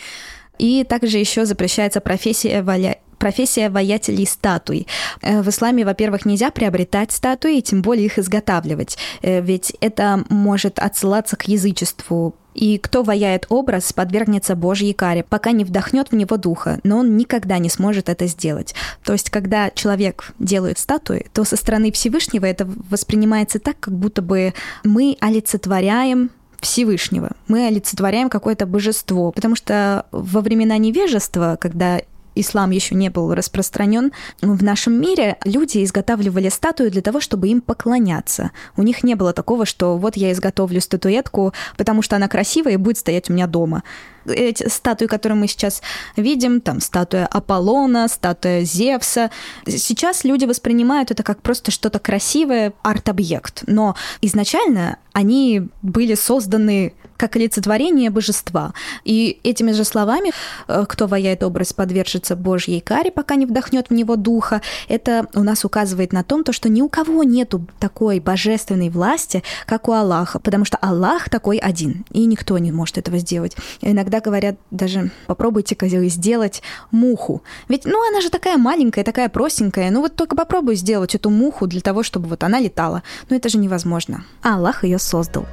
[0.58, 4.86] И также еще запрещается профессия валя профессия воятелей статуй.
[5.22, 10.78] Э, в исламе, во-первых, нельзя приобретать статуи, тем более их изготавливать, э, ведь это может
[10.78, 16.38] отсылаться к язычеству, и кто ваяет образ, подвергнется Божьей каре, пока не вдохнет в него
[16.38, 18.74] духа, но он никогда не сможет это сделать.
[19.04, 24.22] То есть, когда человек делает статуи, то со стороны Всевышнего это воспринимается так, как будто
[24.22, 27.32] бы мы олицетворяем Всевышнего.
[27.48, 29.32] Мы олицетворяем какое-то божество.
[29.32, 32.00] Потому что во времена невежества, когда
[32.36, 37.60] ислам еще не был распространен, в нашем мире люди изготавливали статую для того, чтобы им
[37.60, 38.52] поклоняться.
[38.76, 42.76] У них не было такого, что вот я изготовлю статуэтку, потому что она красивая и
[42.76, 43.82] будет стоять у меня дома
[44.26, 45.82] эти статуи, которые мы сейчас
[46.16, 49.30] видим, там статуя Аполлона, статуя Зевса,
[49.66, 53.64] сейчас люди воспринимают это как просто что-то красивое, арт-объект.
[53.66, 58.74] Но изначально они были созданы как олицетворение божества.
[59.04, 60.32] И этими же словами,
[60.68, 65.42] э, кто ваяет образ, подвержется Божьей каре, пока не вдохнет в него духа, это у
[65.42, 69.92] нас указывает на том, то, что ни у кого нету такой божественной власти, как у
[69.92, 73.56] Аллаха, потому что Аллах такой один, и никто не может этого сделать.
[73.80, 77.42] Иногда иногда говорят даже, попробуйте-ка сделать муху.
[77.68, 79.90] Ведь, ну, она же такая маленькая, такая простенькая.
[79.90, 83.02] Ну, вот только попробуй сделать эту муху для того, чтобы вот она летала.
[83.30, 84.24] Но это же невозможно.
[84.42, 85.46] А Аллах ее создал.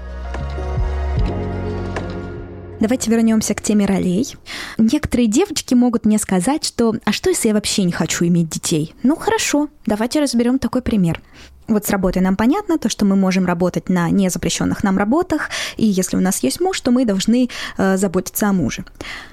[2.83, 4.35] Давайте вернемся к теме ролей.
[4.77, 8.93] Некоторые девочки могут мне сказать, что «а что, если я вообще не хочу иметь детей?»
[9.03, 11.21] Ну хорошо, давайте разберем такой пример.
[11.69, 15.85] Вот с работой нам понятно, то, что мы можем работать на незапрещенных нам работах, и
[15.85, 18.83] если у нас есть муж, то мы должны э, заботиться о муже.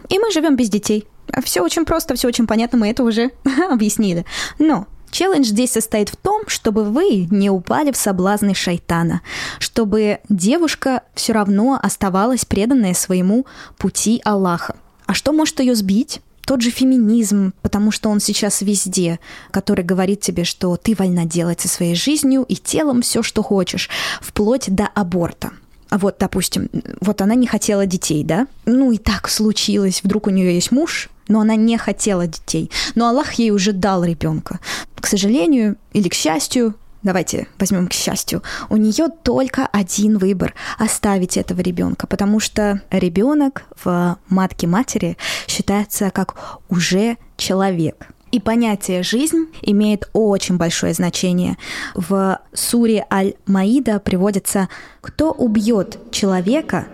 [0.09, 1.09] И мы живем без детей.
[1.43, 3.33] Все очень просто, все очень понятно, мы это уже
[3.69, 4.27] объяснили.
[4.61, 9.23] Но Челлендж здесь состоит в том, чтобы вы не упали в соблазны шайтана,
[9.59, 13.47] чтобы девушка все равно оставалась преданная своему
[13.79, 14.77] пути Аллаха.
[15.07, 16.21] А что может ее сбить?
[16.47, 19.21] Тот же феминизм, потому что он сейчас везде,
[19.51, 23.89] который говорит тебе, что ты вольна делать со своей жизнью и телом все, что хочешь,
[24.21, 25.51] вплоть до аборта.
[25.91, 28.47] А вот, допустим, вот она не хотела детей, да?
[28.65, 32.71] Ну и так случилось, вдруг у нее есть муж, но она не хотела детей.
[32.95, 34.61] Но Аллах ей уже дал ребенка.
[34.95, 41.37] К сожалению или к счастью, давайте возьмем к счастью, у нее только один выбор– оставить
[41.37, 45.17] этого ребенка, потому что ребенок в матке матери
[45.49, 46.37] считается как
[46.69, 48.07] уже человек.
[48.33, 51.57] И понятие «жизнь» имеет очень большое значение.
[51.95, 54.69] В суре Аль-Маида приводится
[55.01, 56.87] «Кто убьет человека,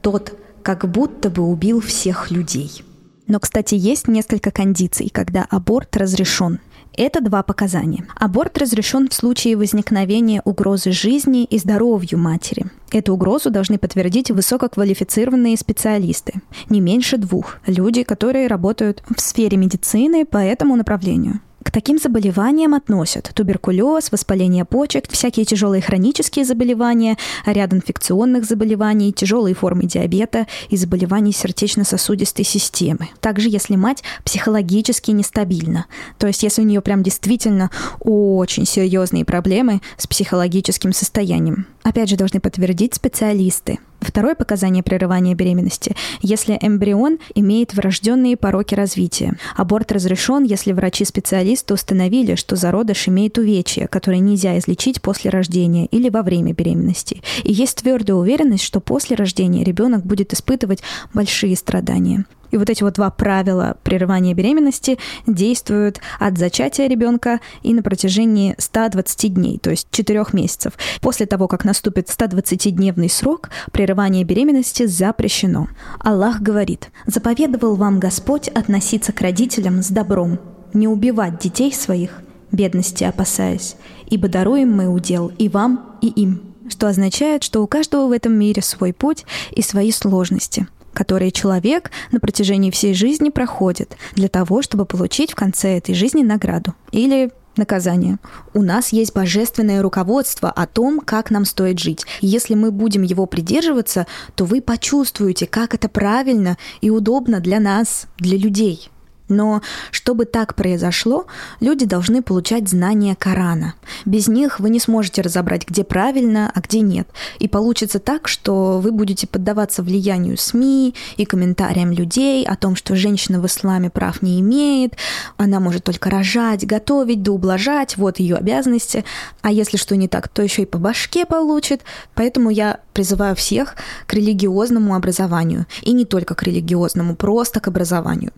[0.00, 2.82] тот как будто бы убил всех людей».
[3.26, 6.58] Но, кстати, есть несколько кондиций, когда аборт разрешен.
[6.96, 8.06] Это два показания.
[8.16, 12.66] Аборт разрешен в случае возникновения угрозы жизни и здоровью матери.
[12.92, 16.34] Эту угрозу должны подтвердить высококвалифицированные специалисты,
[16.68, 21.40] не меньше двух, люди, которые работают в сфере медицины по этому направлению.
[21.62, 29.54] К таким заболеваниям относят туберкулез, воспаление почек, всякие тяжелые хронические заболевания, ряд инфекционных заболеваний, тяжелые
[29.54, 33.10] формы диабета и заболеваний сердечно-сосудистой системы.
[33.20, 35.86] Также если мать психологически нестабильна,
[36.18, 37.70] то есть если у нее прям действительно
[38.00, 41.66] очень серьезные проблемы с психологическим состоянием.
[41.82, 43.78] Опять же, должны подтвердить специалисты.
[44.00, 49.36] Второе показание прерывания беременности– если эмбрион имеет врожденные пороки развития.
[49.56, 56.08] Аборт разрешен, если врачи-специалисты установили, что зародыш имеет увечья, которые нельзя излечить после рождения или
[56.08, 57.22] во время беременности.
[57.44, 60.82] И есть твердая уверенность, что после рождения ребенок будет испытывать
[61.14, 62.24] большие страдания.
[62.50, 68.54] И вот эти вот два правила прерывания беременности действуют от зачатия ребенка и на протяжении
[68.58, 70.74] 120 дней, то есть 4 месяцев.
[71.00, 75.68] После того, как наступит 120-дневный срок, прерывание беременности запрещено.
[76.00, 80.38] Аллах говорит, «Заповедовал вам Господь относиться к родителям с добром,
[80.72, 83.76] не убивать детей своих, бедности опасаясь,
[84.08, 88.32] ибо даруем мы удел и вам, и им» что означает, что у каждого в этом
[88.34, 94.62] мире свой путь и свои сложности– которые человек на протяжении всей жизни проходит для того,
[94.62, 98.18] чтобы получить в конце этой жизни награду или наказание.
[98.54, 102.04] У нас есть божественное руководство о том, как нам стоит жить.
[102.20, 108.06] Если мы будем его придерживаться, то вы почувствуете, как это правильно и удобно для нас,
[108.18, 108.90] для людей.
[109.30, 109.62] Но
[109.92, 111.26] чтобы так произошло,
[111.60, 113.74] люди должны получать знания Корана.
[114.04, 117.08] Без них вы не сможете разобрать, где правильно, а где нет.
[117.38, 122.96] И получится так, что вы будете поддаваться влиянию СМИ и комментариям людей о том, что
[122.96, 124.96] женщина в исламе прав не имеет,
[125.36, 129.04] она может только рожать, готовить да ублажать, вот ее обязанности.
[129.42, 131.82] А если что не так, то еще и по башке получит.
[132.14, 135.66] Поэтому я призываю всех к религиозному образованию.
[135.82, 138.32] И не только к религиозному, просто к образованию.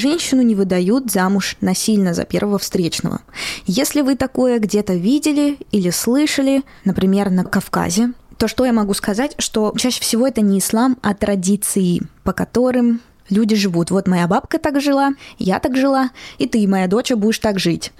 [0.00, 3.20] Женщину не выдают замуж насильно за первого встречного.
[3.66, 9.34] Если вы такое где-то видели или слышали, например, на Кавказе, то что я могу сказать,
[9.38, 13.90] что чаще всего это не ислам, а традиции, по которым люди живут.
[13.90, 16.08] Вот моя бабка так жила, я так жила,
[16.38, 17.92] и ты, моя дочь, будешь так жить.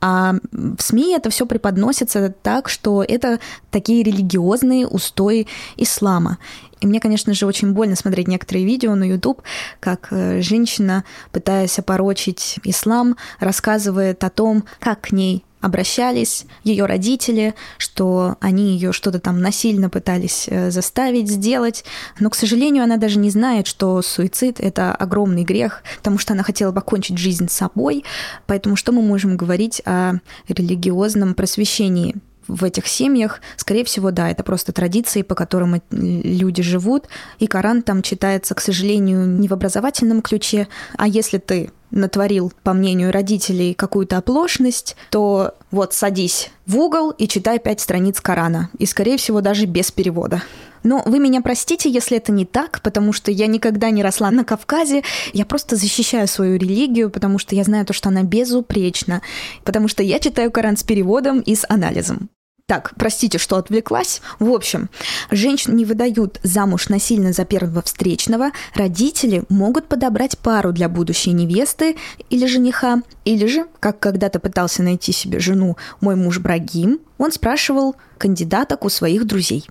[0.00, 6.38] А в СМИ это все преподносится так, что это такие религиозные устои ислама.
[6.80, 9.42] И мне, конечно же, очень больно смотреть некоторые видео на YouTube,
[9.80, 17.54] как э, женщина, пытаясь опорочить ислам, рассказывает о том, как к ней обращались ее родители,
[17.76, 21.84] что они ее что-то там насильно пытались э, заставить сделать.
[22.20, 26.44] Но, к сожалению, она даже не знает, что суицид— это огромный грех, потому что она
[26.44, 28.04] хотела покончить жизнь с собой.
[28.46, 30.14] Поэтому что мы можем говорить о
[30.48, 32.14] религиозном просвещении?
[32.48, 37.06] в этих семьях, скорее всего, да, это просто традиции, по которым люди живут,
[37.40, 42.72] и Коран там читается, к сожалению, не в образовательном ключе, а если ты натворил, по
[42.72, 48.70] мнению родителей, какую-то оплошность, то вот садись в угол и читай пять страниц Корана.
[48.78, 50.42] И, скорее всего, даже без перевода.
[50.82, 54.44] Но вы меня простите, если это не так, потому что я никогда не росла на
[54.44, 55.02] Кавказе.
[55.32, 59.20] Я просто защищаю свою религию, потому что я знаю то, что она безупречна.
[59.64, 62.30] Потому что я читаю Коран с переводом и с анализом.
[62.66, 64.20] Так, простите, что отвлеклась.
[64.40, 64.90] В общем,
[65.30, 68.50] женщин не выдают замуж насильно за первого встречного.
[68.74, 71.96] Родители могут подобрать пару для будущей невесты
[72.28, 73.02] или жениха.
[73.24, 78.88] Или же, как когда-то пытался найти себе жену мой муж Брагим, он спрашивал кандидаток у
[78.88, 79.68] своих друзей.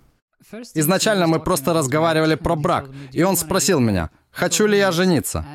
[0.73, 5.45] Изначально мы просто разговаривали про брак, и он спросил меня, хочу ли я жениться.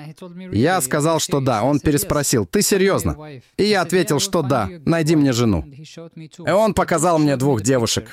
[0.52, 1.62] Я сказал, что да.
[1.62, 3.16] Он переспросил, ты серьезно?
[3.56, 5.64] И я ответил, что да, найди мне жену.
[5.66, 8.10] И он показал мне двух девушек.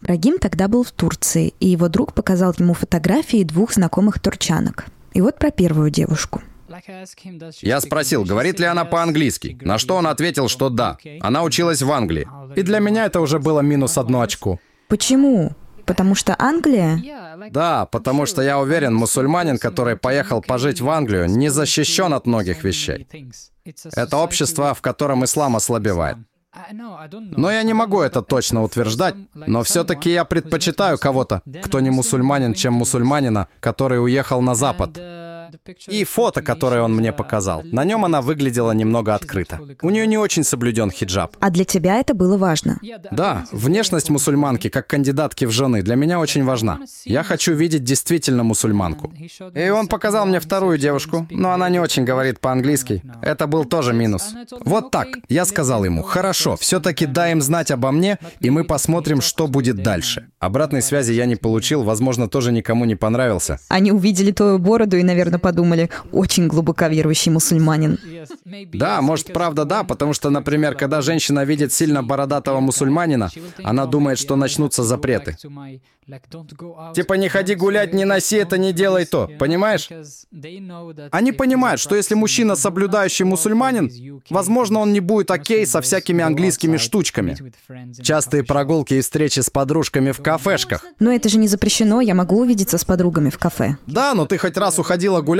[0.00, 4.86] Брагим тогда был в Турции, и его друг показал ему фотографии двух знакомых турчанок.
[5.14, 6.42] И вот про первую девушку.
[7.60, 10.96] Я спросил, говорит ли она по-английски, на что он ответил, что да.
[11.20, 12.26] Она училась в Англии.
[12.56, 14.58] И для меня это уже было минус одно очко.
[14.88, 15.52] Почему?
[15.86, 17.00] Потому что Англия?
[17.50, 22.64] Да, потому что я уверен, мусульманин, который поехал пожить в Англию, не защищен от многих
[22.64, 23.06] вещей.
[23.94, 26.18] Это общество, в котором ислам ослабевает.
[26.72, 32.54] Но я не могу это точно утверждать, но все-таки я предпочитаю кого-то, кто не мусульманин,
[32.54, 34.98] чем мусульманина, который уехал на Запад.
[35.88, 37.62] И фото, которое он мне показал.
[37.64, 39.60] На нем она выглядела немного открыто.
[39.82, 41.36] У нее не очень соблюден хиджаб.
[41.40, 42.78] А для тебя это было важно?
[43.10, 46.80] Да, внешность мусульманки как кандидатки в жены для меня очень важна.
[47.04, 49.12] Я хочу видеть действительно мусульманку.
[49.54, 53.02] И он показал мне вторую девушку, но она не очень говорит по-английски.
[53.22, 54.34] Это был тоже минус.
[54.64, 55.08] Вот так.
[55.28, 59.82] Я сказал ему, хорошо, все-таки дай им знать обо мне, и мы посмотрим, что будет
[59.82, 60.28] дальше.
[60.38, 63.58] Обратной связи я не получил, возможно, тоже никому не понравился.
[63.68, 67.98] Они увидели твою бороду и, наверное, подумали, очень глубоко верующий мусульманин.
[68.72, 73.30] Да, может, правда, да, потому что, например, когда женщина видит сильно бородатого мусульманина,
[73.62, 75.36] она думает, что начнутся запреты.
[76.94, 79.30] Типа не ходи гулять, не носи это, не делай то.
[79.38, 79.88] Понимаешь?
[81.12, 86.76] Они понимают, что если мужчина соблюдающий мусульманин, возможно, он не будет окей со всякими английскими
[86.76, 87.36] штучками.
[88.02, 90.84] Частые прогулки и встречи с подружками в кафешках.
[90.98, 93.76] Но это же не запрещено, я могу увидеться с подругами в кафе.
[93.86, 95.31] Да, но ты хоть раз уходила гулять?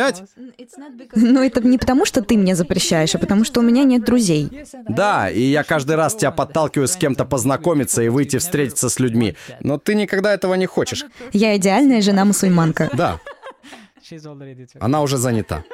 [1.14, 4.64] Но это не потому, что ты мне запрещаешь, а потому что у меня нет друзей.
[4.88, 9.36] Да, и я каждый раз тебя подталкиваю с кем-то познакомиться и выйти встретиться с людьми.
[9.60, 11.04] Но ты никогда этого не хочешь.
[11.32, 12.90] Я идеальная жена-мусульманка.
[12.94, 13.20] Да.
[14.80, 15.64] Она уже занята.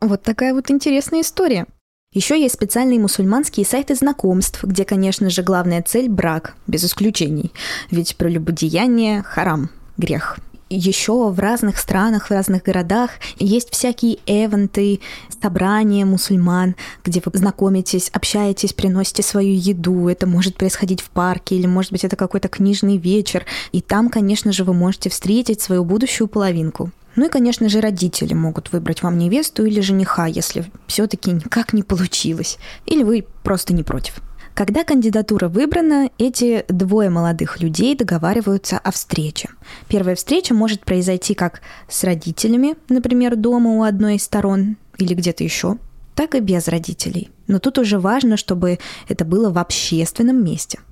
[0.00, 1.66] Вот такая вот интересная история.
[2.12, 7.52] Еще есть специальные мусульманские сайты знакомств, где, конечно же, главная цель– брак, без исключений.
[7.90, 10.38] Ведь прелюбодеяние– харам, грех.
[10.72, 13.10] Еще в разных странах, в разных городах
[13.40, 15.00] есть всякие эвенты,
[15.42, 20.06] собрания мусульман, где вы знакомитесь, общаетесь, приносите свою еду.
[20.06, 23.46] Это может происходить в парке или, может быть, это какой-то книжный вечер.
[23.72, 26.92] И там, конечно же, вы можете встретить свою будущую половинку.
[27.16, 31.82] Ну и, конечно же, родители могут выбрать вам невесту или жениха, если все-таки никак не
[31.82, 32.58] получилось.
[32.86, 34.20] Или вы просто не против.
[34.60, 39.48] Когда кандидатура выбрана, эти двое молодых людей договариваются о встрече.
[39.88, 45.44] Первая встреча может произойти как с родителями, например, дома у одной из сторон или где-то
[45.44, 45.78] еще,
[46.14, 47.30] так и без родителей.
[47.46, 50.78] Но тут уже важно, чтобы это было в общественном месте–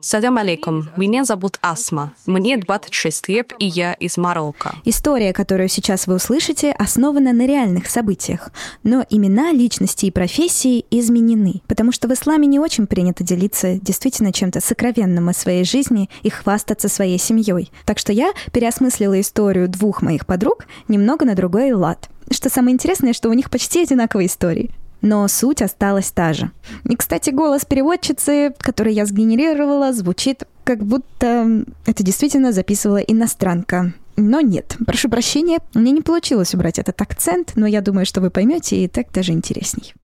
[0.00, 0.88] Салям алейкум.
[0.96, 2.12] Меня зовут Асма.
[2.26, 4.74] Мне 26 лет, и я из Марокко.
[4.84, 8.50] История, которую сейчас вы услышите, основана на реальных событиях.
[8.82, 14.32] Но имена, личности и профессии изменены, потому что в исламе не очень принято делиться действительно
[14.32, 17.70] чем-то сокровенным о своей жизни и хвастаться своей семьей.
[17.84, 22.10] Так что я переосмыслила историю двух моих подруг немного на другой лад.
[22.30, 26.50] Что самое интересное, что у них почти одинаковые истории но суть осталась та же.
[26.84, 33.94] И, кстати, голос переводчицы, который я сгенерировала, звучит как будто это действительно записывала иностранка.
[34.16, 38.30] Но нет, прошу прощения, мне не получилось убрать этот акцент, но я думаю, что вы
[38.30, 39.94] поймете, и так даже интересней.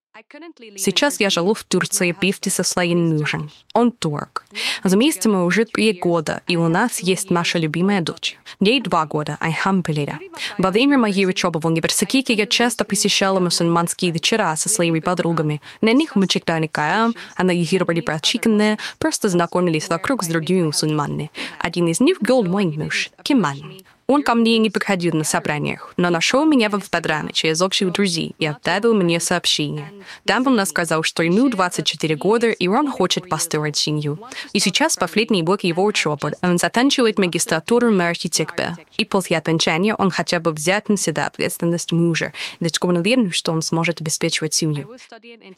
[0.77, 3.51] Сейчас я живу в Турции вместе со своим мужем.
[3.73, 4.45] Он турк.
[4.85, 8.39] Вместе мы уже три года, и у нас есть наша любимая дочь.
[8.61, 10.21] Ей два года, Айхампелида.
[10.59, 15.61] Во время моей учебы в университете я часто посещала мусульманские вечера со своими подругами.
[15.81, 21.33] На них мы читали Коран, анализировали прочитанное, просто знакомились вокруг с другими мусульманами.
[21.59, 23.83] Один из них был мой муж, Кеман.
[24.07, 28.35] Он ко мне не приходил на собраниях, но нашел меня в Инстаграме через общих друзей
[28.39, 29.91] и отправил мне сообщение.
[30.27, 34.19] Там он сказал, что ему 24 года, и он хочет построить семью.
[34.53, 36.33] И сейчас последний год его учебы.
[36.43, 38.77] Он заканчивает магистратуру на архитектора.
[38.99, 43.53] И после окончания он хотя бы взять на себя ответственность мужа, ведь он уверен, что
[43.53, 44.91] он сможет обеспечивать семью.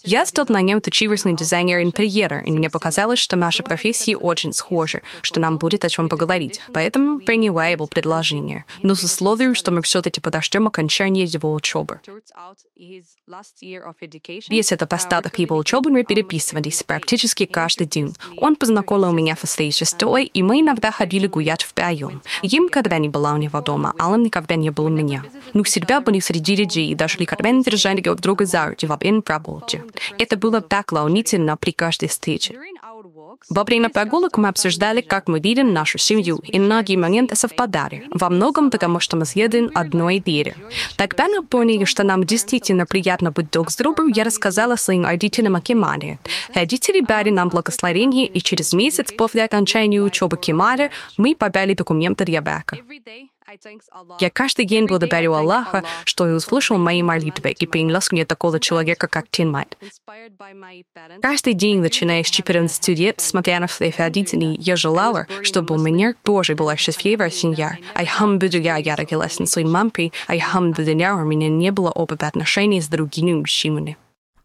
[0.05, 4.53] Я в тот момент училась на дизайнера интерьера, и мне показалось, что наши профессии очень
[4.53, 6.61] схожи, что нам будет о чем поговорить.
[6.73, 12.01] Поэтому приняла его предложение предложение, но с условием, что мы все-таки подождем окончания его учебы.
[14.49, 18.15] Весь этот остаток его учебы мы переписывались практически каждый день.
[18.39, 22.23] Он познакомил меня со своей сестрой, и мы иногда ходили гулять втроем.
[22.43, 25.25] Я никогда не была у него дома, а он никогда не был у меня.
[25.53, 28.97] Мы всегда были среди людей и даже никогда не держали друг друга за руки во
[28.97, 29.83] время прогулки.
[30.19, 32.55] Это было так волнительно при каждой встрече.
[33.49, 38.05] Во время прогулок мы обсуждали, как мы видим нашу семью, и многие моменты совпадали.
[38.11, 40.55] Во многом потому, что мы съедем одной двери.
[40.97, 45.57] Тогда мы поняли, что нам действительно приятно быть друг с другом, я рассказала своим родителям
[45.57, 46.19] о Кемаре.
[46.55, 52.41] Родители дали нам благословение, и через месяц после окончания учебы Кемаре мы подали документы для
[52.41, 52.79] брака.
[54.21, 59.09] Я каждый день благодарю Аллаха, что он услышал мои молитвы и принес мне такого человека,
[59.09, 59.77] как Тинмайт.
[61.23, 66.15] Каждый день, начиная с 14 лет, смотря на своих родителей, я желала, чтобы у меня
[66.23, 67.77] тоже была счастливая семья.
[67.95, 73.35] Айхамдулилля, я родилась на своей мампе, айхамдулилля, у меня не было опыта отношений с другими
[73.35, 73.97] мужчинами.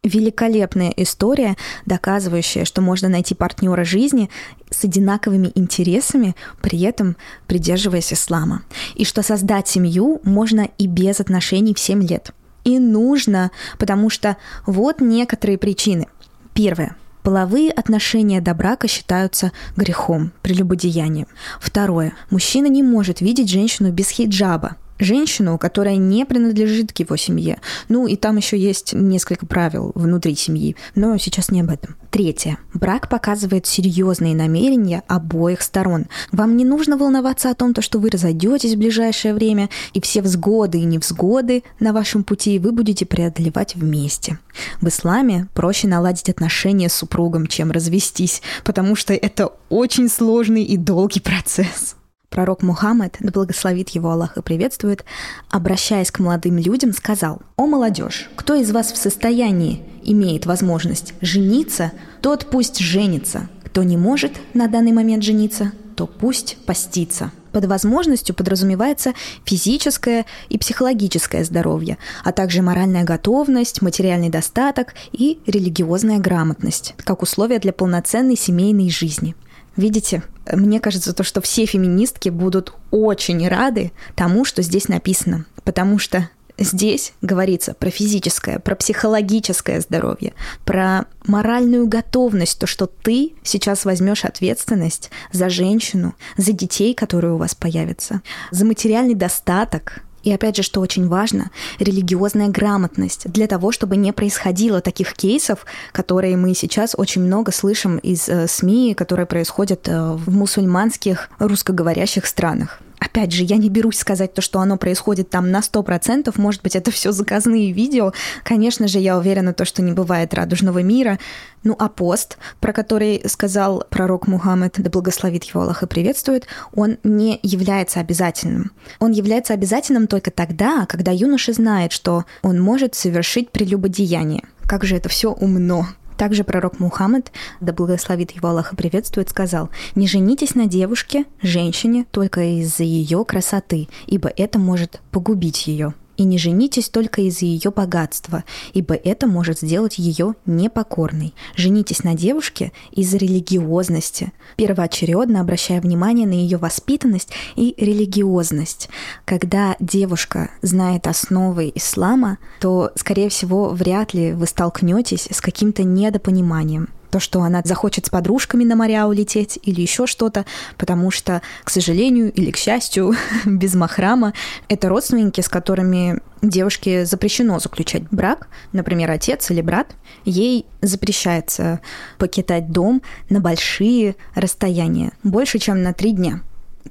[0.02, 4.30] Великолепная история, доказывающая, что можно найти партнера жизни
[4.70, 8.62] с одинаковыми интересами, при этом придерживаясь ислама.
[8.96, 12.32] И что создать семью можно и без отношений в 7 лет.
[12.64, 14.36] И нужно, потому что
[14.66, 16.08] вот некоторые причины.
[16.52, 16.96] Первое.
[17.22, 21.28] Половые отношения до брака считаются грехом, прелюбодеянием.
[21.60, 22.14] Второе.
[22.30, 27.58] Мужчина не может видеть женщину без хиджаба, женщину, которая не принадлежит к его семье.
[27.88, 31.96] Ну и там еще есть несколько правил внутри семьи, но сейчас не об этом.
[32.10, 32.58] Третье.
[32.74, 36.06] Брак показывает серьезные намерения обоих сторон.
[36.30, 40.78] Вам не нужно волноваться о том, что вы разойдетесь в ближайшее время, и все взгоды
[40.78, 44.38] и невзгоды на вашем пути вы будете преодолевать вместе.
[44.80, 50.76] В исламе проще наладить отношения с супругом, чем развестись, потому что это очень сложный и
[50.76, 51.96] долгий процесс.
[52.32, 55.04] Пророк Мухаммед, да благословит его Аллах и приветствует,
[55.50, 61.92] обращаясь к молодым людям, сказал, «О молодежь, кто из вас в состоянии, имеет возможность жениться,
[62.22, 63.50] тот пусть женится.
[63.64, 67.32] Кто не может на данный момент жениться, то пусть постится».
[67.52, 69.12] Под возможностью подразумевается
[69.44, 77.58] физическое и психологическое здоровье, а также моральная готовность, материальный достаток и религиозная грамотность, как условия
[77.58, 79.36] для полноценной семейной жизни–
[79.76, 85.98] Видите, мне кажется, то, что все феминистки будут очень рады тому, что здесь написано, потому
[85.98, 86.28] что
[86.58, 90.34] здесь говорится про физическое, про психологическое здоровье,
[90.64, 97.38] про моральную готовность, то, что ты сейчас возьмешь ответственность за женщину, за детей, которые у
[97.38, 103.72] вас появятся, за материальный достаток, и опять же, что очень важно, религиозная грамотность для того,
[103.72, 109.26] чтобы не происходило таких кейсов, которые мы сейчас очень много слышим из э, СМИ, которые
[109.26, 112.80] происходят э, в мусульманских русскоговорящих странах.
[113.04, 116.76] Опять же, я не берусь сказать то, что оно происходит там на 100%, может быть,
[116.76, 118.12] это все заказные видео.
[118.44, 121.18] Конечно же, я уверена, то, что не бывает радужного мира.
[121.64, 126.98] Ну, а пост, про который сказал пророк Мухаммед, да благословит его Аллах и приветствует, он
[127.02, 128.70] не является обязательным.
[129.00, 134.44] Он является обязательным только тогда, когда юноша знает, что он может совершить прелюбодеяние.
[134.68, 139.70] Как же это все умно, также пророк Мухаммад, да благословит его Аллах и приветствует, сказал,
[139.94, 146.24] «Не женитесь на девушке, женщине, только из-за ее красоты, ибо это может погубить ее» и
[146.24, 151.34] не женитесь только из-за ее богатства, ибо это может сделать ее непокорной.
[151.56, 158.88] Женитесь на девушке из-за религиозности, первоочередно обращая внимание на ее воспитанность и религиозность.
[159.24, 166.88] Когда девушка знает основы ислама, то, скорее всего, вряд ли вы столкнетесь с каким-то недопониманием
[167.12, 170.46] то, что она захочет с подружками на моря улететь или еще что-то,
[170.78, 174.32] потому что, к сожалению или к счастью, без махрама
[174.68, 179.94] это родственники, с которыми девушке запрещено заключать брак, например, отец или брат,
[180.24, 181.80] ей запрещается
[182.16, 186.40] покидать дом на большие расстояния, больше, чем на три дня.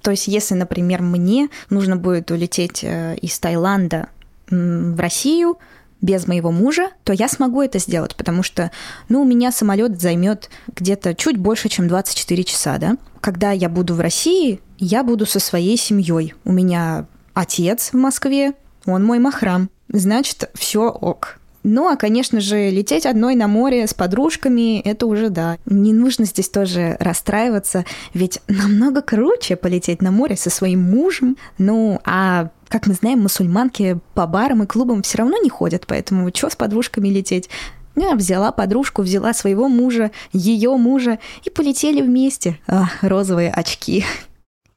[0.03, 4.09] То есть, если, например, мне нужно будет улететь э, из Таиланда
[4.49, 5.57] в Россию,
[6.01, 8.71] без моего мужа, то я смогу это сделать, потому что,
[9.07, 12.97] ну, у меня самолет займет где-то чуть больше, чем 24 часа, да.
[13.21, 16.33] Когда я буду в России, я буду со своей семьей.
[16.43, 18.53] У меня отец в Москве,
[18.85, 19.69] он мой махрам.
[19.89, 21.40] Значит, все ок.
[21.64, 25.57] Ну, а, конечно же, лететь одной на море с подружками— это уже да.
[25.66, 31.38] Не нужно здесь тоже расстраиваться, ведь намного круче полететь на море со своим мужем.
[31.57, 36.30] Ну, а как мы знаем, мусульманки по барам и клубам все равно не ходят, поэтому
[36.34, 37.49] что с подружками лететь?
[37.95, 42.57] Я взяла подружку, взяла своего мужа, ее мужа и полетели вместе.
[42.66, 44.05] А, розовые очки.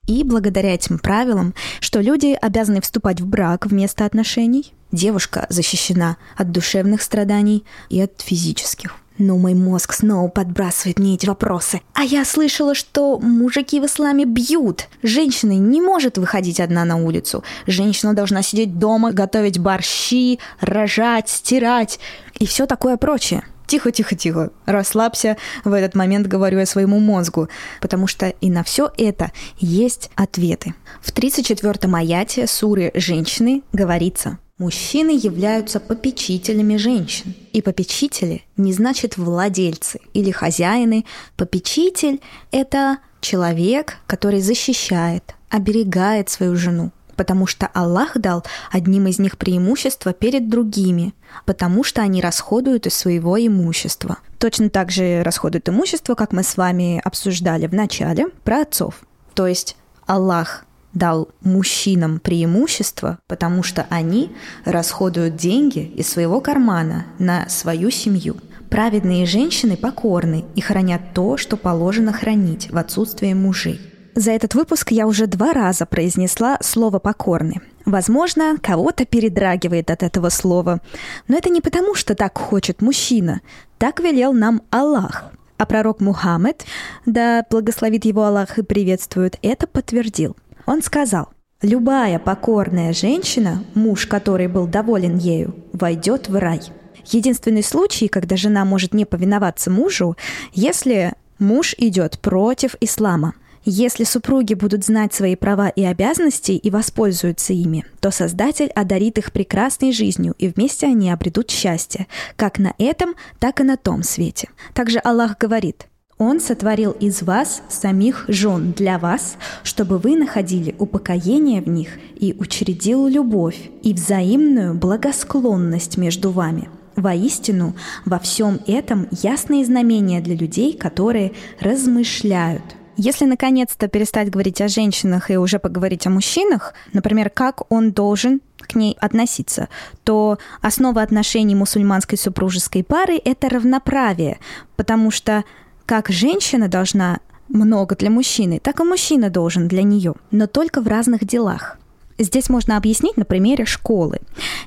[0.06, 6.50] И благодаря этим правилам, что люди обязаны вступать в брак вместо отношений, девушка защищена от
[6.50, 8.96] душевных страданий и от физических.
[9.16, 11.82] Но мой мозг снова подбрасывает мне эти вопросы.
[11.92, 14.88] А я слышала, что мужики в исламе бьют.
[15.04, 17.44] Женщина не может выходить одна на улицу.
[17.66, 22.00] Женщина должна сидеть дома, готовить борщи, рожать, стирать
[22.40, 23.44] и все такое прочее.
[23.68, 24.50] Тихо, тихо, тихо.
[24.66, 25.36] Расслабься.
[25.64, 27.48] В этот момент говорю я своему мозгу.
[27.80, 30.74] Потому что и на все это есть ответы.
[31.00, 37.34] В 34-м аяте суры «Женщины» говорится Мужчины являются попечителями женщин.
[37.52, 41.04] И попечители не значит владельцы или хозяины.
[41.36, 42.20] Попечитель–
[42.52, 50.12] это человек, который защищает, оберегает свою жену, потому что Аллах дал одним из них преимущество
[50.12, 51.14] перед другими,
[51.46, 54.18] потому что они расходуют из своего имущества.
[54.38, 59.00] Точно так же расходуют имущество, как мы с вами обсуждали в начале, про отцов.
[59.34, 59.76] То есть
[60.06, 60.64] Аллах
[60.94, 64.30] дал мужчинам преимущество, потому что они
[64.64, 68.36] расходуют деньги из своего кармана на свою семью.
[68.70, 73.80] Праведные женщины покорны и хранят то, что положено хранить в отсутствие мужей.
[74.16, 77.60] За этот выпуск я уже два раза произнесла слово «покорны».
[77.84, 80.80] Возможно, кого-то передрагивает от этого слова.
[81.28, 83.42] Но это не потому, что так хочет мужчина.
[83.78, 85.32] Так велел нам Аллах.
[85.56, 86.64] А пророк Мухаммед,
[87.06, 90.36] да благословит его Аллах и приветствует, это подтвердил.
[90.66, 91.28] Он сказал,
[91.62, 96.60] «Любая покорная женщина, муж который был доволен ею, войдет в рай».
[97.06, 100.16] Единственный случай, когда жена может не повиноваться мужу,
[100.52, 103.34] если муж идет против ислама–
[103.66, 109.32] если супруги будут знать свои права и обязанности и воспользуются ими, то Создатель одарит их
[109.32, 112.06] прекрасной жизнью, и вместе они обретут счастье,
[112.36, 114.50] как на этом, так и на том свете.
[114.74, 115.86] Также Аллах говорит,
[116.18, 122.34] он сотворил из вас самих жен для вас, чтобы вы находили упокоение в них и
[122.38, 126.68] учредил любовь и взаимную благосклонность между вами.
[126.96, 132.62] Воистину, во всем этом ясные знамения для людей, которые размышляют–
[132.96, 138.40] если наконец-то перестать говорить о женщинах и уже поговорить о мужчинах, например, как он должен
[138.58, 139.68] к ней относиться,
[140.04, 144.38] то основа отношений мусульманской супружеской пары– это равноправие,
[144.76, 145.44] потому что
[145.86, 150.88] как женщина должна много для мужчины, так и мужчина должен для нее, но только в
[150.88, 151.78] разных делах.
[152.16, 154.20] Здесь можно объяснить на примере школы.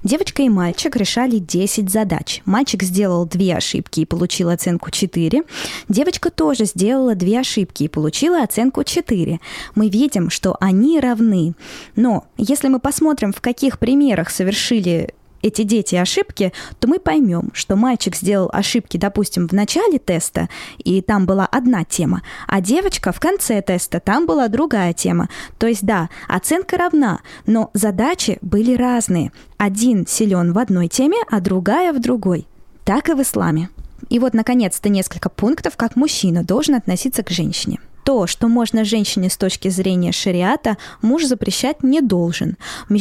[0.03, 2.41] Девочка и мальчик решали 10 задач.
[2.43, 5.43] Мальчик сделал две ошибки и получил оценку 4.
[5.87, 9.39] Девочка тоже сделала две ошибки и получила оценку 4.
[9.75, 11.53] Мы видим, что они равны.
[11.95, 15.13] Но если мы посмотрим, в каких примерах совершили
[15.47, 21.01] эти дети ошибки, то мы поймем, что мальчик сделал ошибки, допустим, в начале теста, и
[21.01, 25.29] там была одна тема, а девочка в конце теста, там была другая тема.
[25.57, 29.31] То есть, да, оценка равна, но задачи были разные.
[29.57, 32.47] Один силен в одной теме, а другая в другой.
[32.83, 33.69] Так и в исламе.
[34.09, 39.29] И вот, наконец-то, несколько пунктов, как мужчина должен относиться к женщине то, что можно женщине
[39.29, 42.55] с точки зрения шариата, муж запрещать не должен.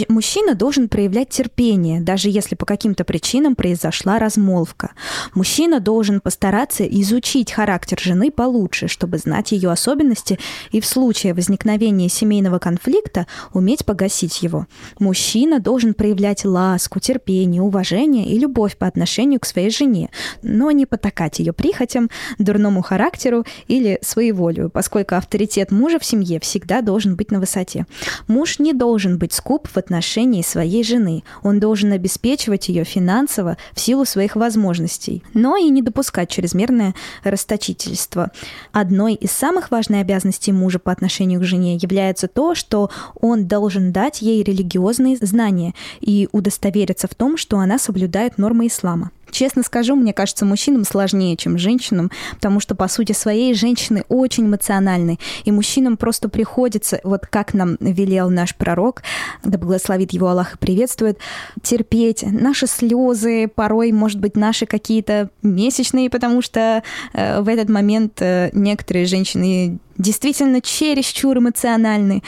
[0.08, 4.90] Мужчина должен проявлять терпение, даже если по каким-то причинам произошла размолвка.
[5.32, 10.40] Мужчина должен постараться изучить характер жены получше, чтобы знать ее особенности
[10.72, 14.66] и в случае возникновения семейного конфликта уметь погасить его.
[14.98, 20.10] Мужчина должен проявлять ласку, терпение, уважение и любовь по отношению к своей жене,
[20.42, 26.40] но не потакать ее прихотям, дурному характеру или своеволию, поскольку насколько авторитет мужа в семье
[26.40, 27.84] всегда должен быть на высоте.
[28.28, 31.22] Муж не должен быть скуп в отношении своей жены.
[31.42, 36.94] Он должен обеспечивать ее финансово в силу своих возможностей, но и не допускать чрезмерное
[37.24, 38.30] расточительство.
[38.72, 42.90] Одной из самых важных обязанностей мужа по отношению к жене является то, что
[43.20, 49.10] он должен дать ей религиозные знания и удостовериться в том, что она соблюдает нормы ислама.
[49.30, 54.46] Честно скажу, мне кажется, мужчинам сложнее, чем женщинам, потому что, по сути своей, женщины очень
[54.46, 59.02] эмоциональны, и мужчинам просто приходится, вот как нам велел наш пророк,
[59.44, 61.18] да благословит его Аллах и приветствует,
[61.62, 68.20] терпеть наши слезы, порой, может быть, наши какие-то месячные, потому что э, в этот момент
[68.22, 72.22] э, некоторые женщины действительно чересчур эмоциональны.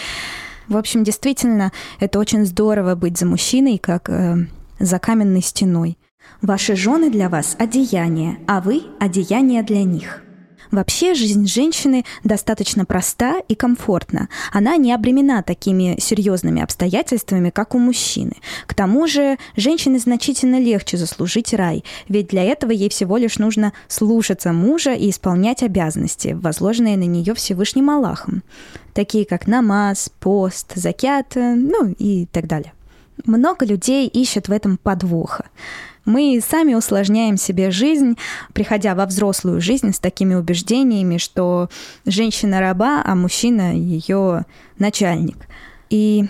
[0.66, 4.36] В общем, действительно, это очень здорово быть за мужчиной, как э,
[4.78, 5.96] за каменной стеной.
[6.42, 10.22] Ваши жены для вас– одеяние, а вы– одеяние для них.
[10.70, 14.28] Вообще жизнь женщины достаточно проста и комфортна.
[14.52, 18.34] Она не обремена такими серьезными обстоятельствами, как у мужчины.
[18.66, 23.72] К тому же женщине значительно легче заслужить рай, ведь для этого ей всего лишь нужно
[23.88, 28.42] слушаться мужа и исполнять обязанности, возложенные на нее Всевышним Аллахом,
[28.92, 32.74] такие как намаз, пост, закят, ну и так далее.
[33.24, 35.46] Много людей ищут в этом подвоха.
[36.08, 38.16] Мы сами усложняем себе жизнь,
[38.54, 41.68] приходя во взрослую жизнь с такими убеждениями, что
[42.06, 44.46] женщина раба, а мужчина ее
[44.78, 45.36] начальник.
[45.90, 46.24] И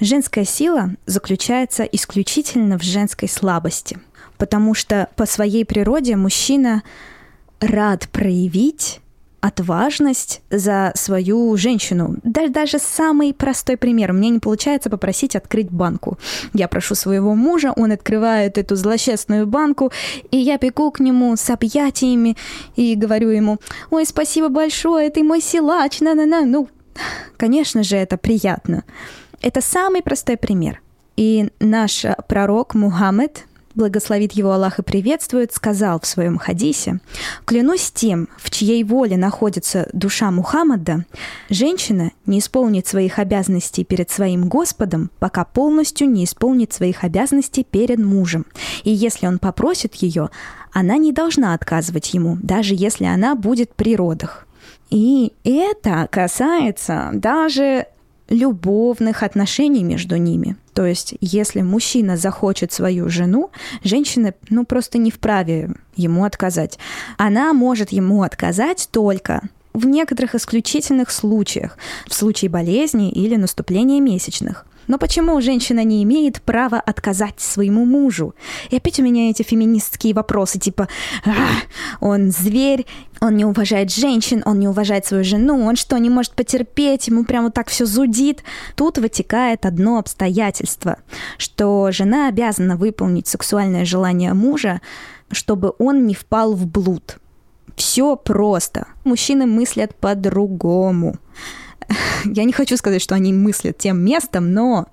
[0.00, 3.98] женская сила заключается исключительно в женской слабости,
[4.38, 6.82] потому что по своей природе мужчина
[7.60, 9.00] рад проявить
[9.40, 12.16] отважность за свою женщину.
[12.22, 14.12] Даже, даже самый простой пример.
[14.12, 16.18] Мне не получается попросить открыть банку.
[16.54, 19.92] Я прошу своего мужа, он открывает эту злосчастную банку,
[20.30, 22.36] и я бегу к нему с объятиями
[22.76, 23.58] и говорю ему,
[23.90, 26.44] ой, спасибо большое, ты мой силач, на-на-на.
[26.44, 26.68] Ну,
[27.36, 28.84] конечно же, это приятно.
[29.40, 30.80] Это самый простой пример.
[31.16, 33.47] И наш пророк Мухаммед,
[33.78, 36.98] благословит его Аллах и приветствует, сказал в своем хадисе,
[37.46, 41.06] «Клянусь тем, в чьей воле находится душа Мухаммада,
[41.48, 47.98] женщина не исполнит своих обязанностей перед своим Господом, пока полностью не исполнит своих обязанностей перед
[47.98, 48.44] мужем.
[48.82, 50.28] И если он попросит ее,
[50.72, 54.44] она не должна отказывать ему, даже если она будет при родах».
[54.90, 57.86] И это касается даже
[58.28, 60.56] любовных отношений между ними.
[60.74, 63.50] То есть, если мужчина захочет свою жену,
[63.82, 66.78] женщина, ну, просто не вправе ему отказать.
[67.16, 74.66] Она может ему отказать только в некоторых исключительных случаях, в случае болезни или наступления месячных.
[74.88, 78.34] Но почему женщина не имеет права отказать своему мужу?
[78.70, 80.88] И опять у меня эти феминистские вопросы, типа,
[82.00, 82.86] он зверь,
[83.20, 87.24] он не уважает женщин, он не уважает свою жену, он что, не может потерпеть, ему
[87.24, 88.42] прямо так все зудит.
[88.74, 90.98] Тут вытекает одно обстоятельство,
[91.36, 94.80] что жена обязана выполнить сексуальное желание мужа,
[95.30, 97.18] чтобы он не впал в блуд.
[97.76, 98.88] Все просто.
[99.04, 101.16] Мужчины мыслят по-другому.
[102.24, 104.86] Я не хочу сказать, что они мыслят тем местом, но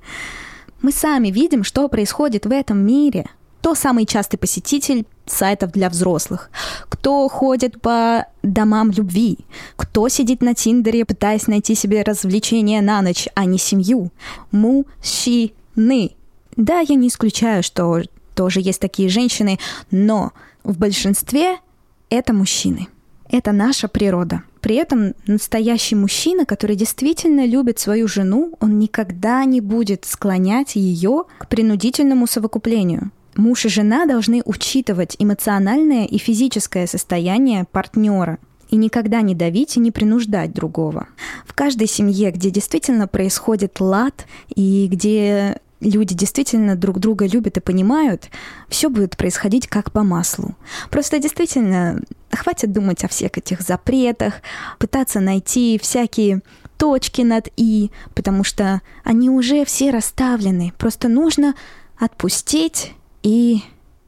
[0.81, 3.25] мы сами видим, что происходит в этом мире.
[3.59, 6.51] Кто самый частый посетитель сайтов для взрослых?
[6.87, 9.39] Кто ходит по домам любви?
[9.75, 14.11] Кто сидит на Тиндере, пытаясь найти себе развлечение на ночь, а не семью?
[14.51, 16.11] Мужчины.
[16.55, 18.03] Да, я не исключаю, что
[18.35, 19.57] тоже есть такие женщины,
[19.89, 20.31] но
[20.63, 21.57] в большинстве
[22.11, 22.87] это мужчины.
[23.31, 24.43] Это наша природа.
[24.65, 31.25] При этом настоящий мужчина, который действительно любит свою жену, он никогда не будет склонять ее
[31.37, 33.11] к принудительному совокуплению.
[33.35, 38.39] Муж и жена должны учитывать эмоциональное и физическое состояние партнера
[38.71, 41.09] и никогда не давить и не принуждать другого.
[41.45, 45.59] В каждой семье, где действительно происходит лад и где
[45.89, 48.29] люди действительно друг друга любят и понимают,
[48.69, 50.55] все будет происходить как по маслу.
[50.89, 54.35] Просто действительно хватит думать о всех этих запретах,
[54.79, 56.41] пытаться найти всякие
[56.77, 60.73] точки над «и», потому что они уже все расставлены.
[60.77, 61.55] Просто нужно
[61.97, 63.61] отпустить и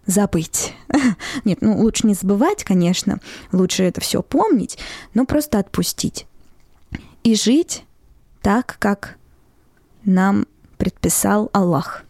[0.06, 0.74] забыть.
[1.46, 3.20] Нет, ну лучше не забывать, конечно,
[3.52, 4.78] лучше это все помнить,
[5.14, 6.28] но просто отпустить.
[7.24, 7.84] И жить
[8.42, 9.18] так, как
[10.04, 10.46] нам
[10.78, 12.04] предписал Аллах.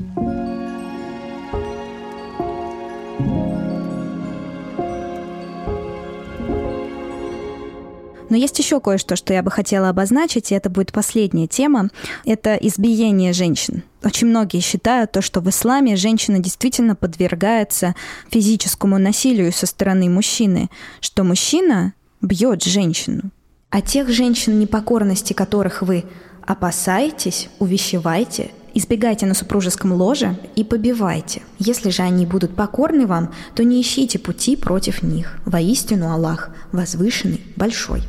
[8.30, 11.90] Но есть еще кое-что, что я бы хотела обозначить, и это будет последняя тема.
[12.26, 13.84] Это избиение женщин.
[14.04, 17.96] Очень многие считают то, что в исламе женщина действительно подвергается
[18.30, 23.32] физическому насилию со стороны мужчины, что мужчина бьет женщину.
[23.70, 26.06] А тех женщин непокорности, которых вы
[26.46, 31.42] опасаетесь, увещевайте, избегайте на супружеском ложе и побивайте.
[31.60, 35.38] Если же они будут покорны вам, то не ищите пути против них.
[35.46, 38.04] Воистину Аллах возвышенный, большой.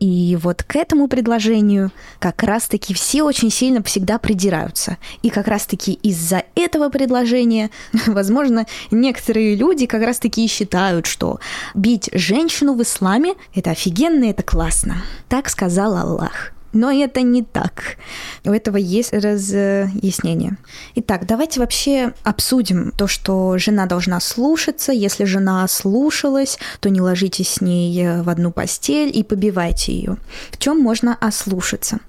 [0.00, 4.98] И вот к этому предложению как раз-таки все очень сильно всегда придираются.
[5.22, 7.70] И как раз-таки из-за этого предложения,
[8.06, 11.40] возможно, некоторые люди как раз-таки считают, что
[11.74, 14.96] бить женщину в исламе– это офигенно, это классно.
[15.28, 16.52] Так сказал Аллах.
[16.74, 17.96] Но это не так.
[18.44, 20.58] У этого есть разъяснение.
[20.96, 24.92] Итак, давайте вообще обсудим то, что жена должна слушаться.
[24.92, 30.16] Если жена слушалась, то не ложитесь с ней в одну постель и побивайте ее.
[30.50, 32.00] В чем можно ослушаться?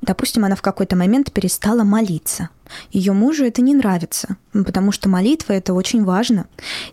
[0.00, 2.50] Допустим, она в какой-то момент перестала молиться.
[2.92, 6.46] Ее мужу это не нравится, потому что молитва это очень важно.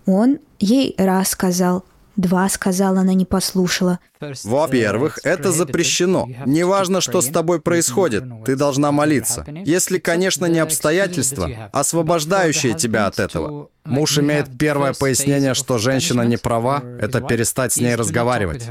[0.06, 1.86] Он ей раз сказал,
[2.18, 4.00] Два сказала, она не послушала.
[4.44, 6.28] Во-первых, это запрещено.
[6.46, 9.46] Неважно, что с тобой происходит, ты должна молиться.
[9.66, 13.70] Если, конечно, не обстоятельства, освобождающие тебя от этого.
[13.84, 18.68] Муж имеет первое пояснение, что женщина не права, это перестать с ней разговаривать.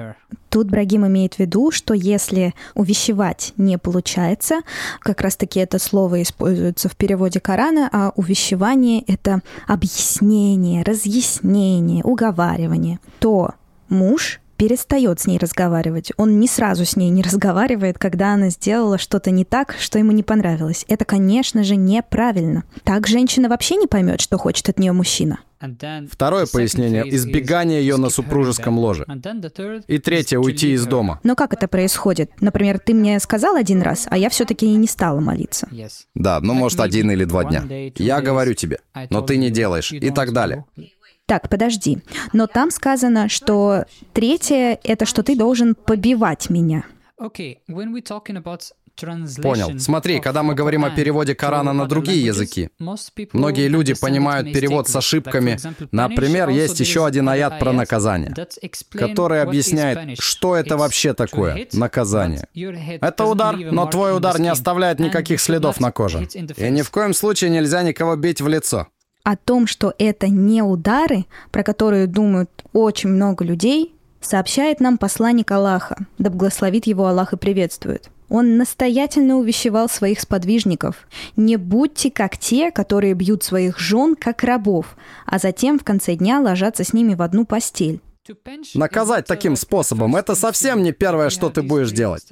[0.49, 4.61] Тут Брагим имеет в виду, что если увещевать не получается,
[5.01, 13.55] как раз-таки это слово используется в переводе Корана, а увещевание— это объяснение, разъяснение, уговаривание, то
[13.89, 16.13] муж перестает с ней разговаривать.
[16.19, 20.13] Он не сразу с ней не разговаривает, когда она сделала что-то не так, что ему
[20.13, 20.85] не понравилось.
[20.87, 22.65] Это, конечно же, неправильно.
[22.85, 25.39] Так женщина вообще не поймет, что хочет от нее мужчина.
[26.11, 29.07] Второе пояснение— избегание ее на супружеском ложе.
[29.87, 31.21] И третье— уйти из дома.
[31.23, 32.31] Но как это происходит?
[32.41, 35.69] Например, ты мне сказал один раз, а я все-таки и не стала молиться.
[36.15, 37.65] Да, ну может один или два дня.
[37.97, 40.67] Я говорю тебе, но ты не делаешь и так далее.
[41.31, 41.99] Так, подожди.
[42.33, 46.87] Но там сказано, что третье— это что ты должен побивать меня.
[49.41, 49.79] Понял.
[49.79, 52.71] Смотри, когда мы говорим о переводе Корана на другие языки,
[53.33, 55.57] многие люди понимают перевод с ошибками.
[55.93, 58.35] Например, есть еще один аят про наказание,
[58.91, 62.49] который объясняет, что это вообще такое наказание.
[63.01, 66.27] Это удар, но твой удар не оставляет никаких следов на коже.
[66.57, 68.89] И ни в коем случае нельзя никого бить в лицо.
[69.23, 75.51] О том, что это не удары, про которые думают очень много людей, сообщает нам посланник
[75.51, 78.11] Аллаха, да благословит его Аллах и приветствует.
[78.31, 81.09] Он настоятельно увещевал своих сподвижников.
[81.37, 84.97] «Не будьте как те, которые бьют своих жен, как рабов,
[85.27, 88.01] а затем в конце дня ложатся с ними в одну постель».
[88.75, 92.25] Наказать таким способом– это совсем не первое, что ты будешь делать.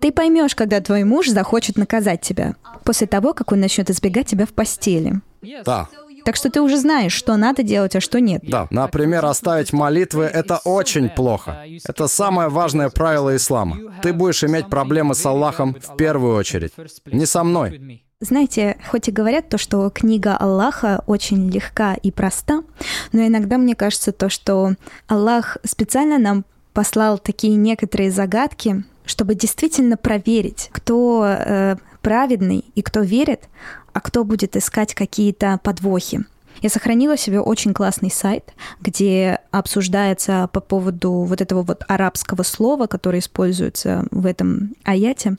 [0.00, 4.46] Ты поймешь, когда твой муж захочет наказать тебя, после того, как он начнет избегать тебя
[4.46, 5.20] в постели.
[5.64, 5.88] Да.
[6.24, 8.42] Так что ты уже знаешь, что надо делать, а что нет.
[8.44, 11.64] Да, например, оставить молитвы— это очень плохо.
[11.84, 13.78] Это самое важное правило ислама.
[14.02, 16.72] Ты будешь иметь проблемы с Аллахом в первую очередь.
[17.06, 18.02] Не со мной.
[18.20, 22.62] Знаете, хоть и говорят то, что книга Аллаха очень легка и проста,
[23.10, 24.74] но иногда мне кажется то, что
[25.08, 33.00] Аллах специально нам послал такие некоторые загадки, чтобы действительно проверить, кто э, праведный и кто
[33.00, 33.48] верит,
[33.92, 36.24] а кто будет искать какие-то подвохи.
[36.60, 42.86] Я сохранила себе очень классный сайт, где обсуждается по поводу вот этого вот арабского слова,
[42.86, 45.36] которое используется в этом аяте.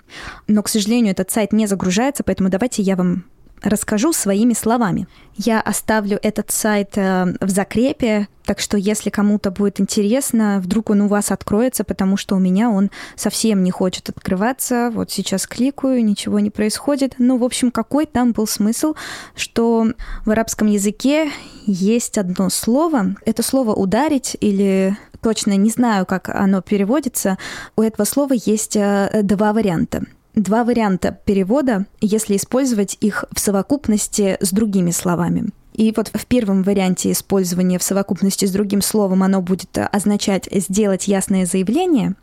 [0.47, 3.24] Но, к сожалению, этот сайт не загружается, поэтому давайте я вам
[3.64, 5.07] расскажу своими словами.
[5.36, 11.01] Я оставлю этот сайт э, в закрепе, так что если кому-то будет интересно, вдруг он
[11.01, 14.91] у вас откроется, потому что у меня он совсем не хочет открываться.
[14.93, 17.16] Вот сейчас кликаю, ничего не происходит.
[17.18, 18.93] Ну, в общем, какой там был смысл,
[19.36, 19.88] что
[20.26, 21.32] в арабском языке
[21.66, 23.16] есть одно слово.
[23.26, 27.38] Это слово «ударить» или точно не знаю, как оно переводится.
[27.78, 30.03] У этого слова есть э, два варианта
[30.36, 35.52] два варианта перевода, если использовать их в совокупности с другими словами.
[35.74, 41.08] И вот в первом варианте использования в совокупности с другим словом оно будет означать сделать
[41.08, 42.16] ясное заявление,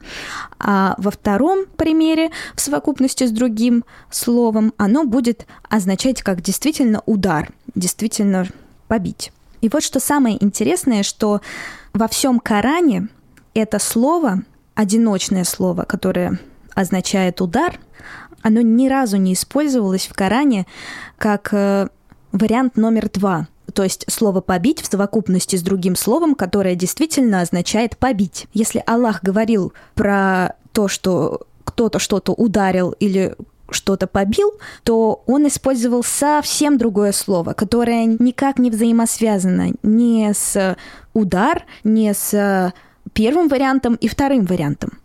[0.59, 7.51] а во втором примере в совокупности с другим словом оно будет означать как действительно удар,
[7.75, 8.47] действительно
[8.87, 9.33] побить.
[9.63, 11.41] И вот что самое интересное, что
[11.93, 13.09] во всем Коране
[13.55, 14.43] это слово,
[14.75, 16.39] одиночное слово, которое
[16.75, 17.79] означает удар,
[18.43, 20.67] оно ни разу не использовалось в Коране
[21.19, 21.89] как э,
[22.33, 23.49] вариант номер два.
[23.75, 28.47] То есть слово «побить» в совокупности с другим словом, которое действительно означает «побить».
[28.53, 33.37] Если Аллах говорил про то, что кто-то что-то ударил или
[33.71, 34.53] что-то побил,
[34.83, 40.77] то он использовал совсем другое слово, которое никак не взаимосвязано ни с
[41.15, 42.73] удар, ни с
[43.13, 44.99] первым вариантом и вторым вариантом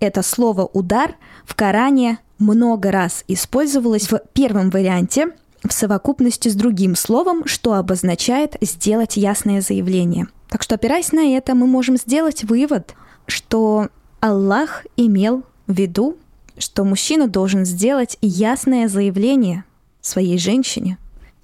[0.00, 5.32] это слово «удар» в Коране много раз использовалось в первом варианте
[5.64, 10.28] в совокупности с другим словом, что обозначает сделать ясное заявление.
[10.48, 12.94] Так что, опираясь на это, мы можем сделать вывод,
[13.26, 13.88] что
[14.20, 16.16] Аллах имел в виду,
[16.58, 19.64] что мужчина должен сделать ясное заявление
[20.00, 20.96] своей женщине.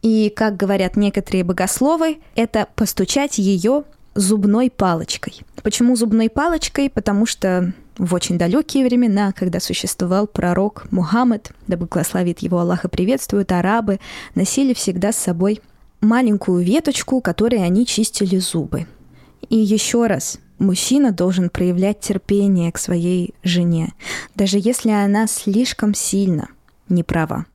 [0.03, 3.85] И, как говорят некоторые богословы, это постучать ее
[4.15, 5.41] зубной палочкой.
[5.63, 6.89] Почему зубной палочкой?
[6.91, 12.89] Потому что в очень далекие времена, когда существовал пророк Мухаммад, да благословит его Аллах и
[12.89, 14.01] приветствует, арабы
[14.35, 15.61] носили всегда с собой
[16.01, 18.87] маленькую веточку, которой они чистили зубы.
[19.49, 23.93] И еще раз, мужчина должен проявлять терпение к своей жене,
[24.35, 26.49] даже если она слишком сильно
[26.89, 27.47] не права.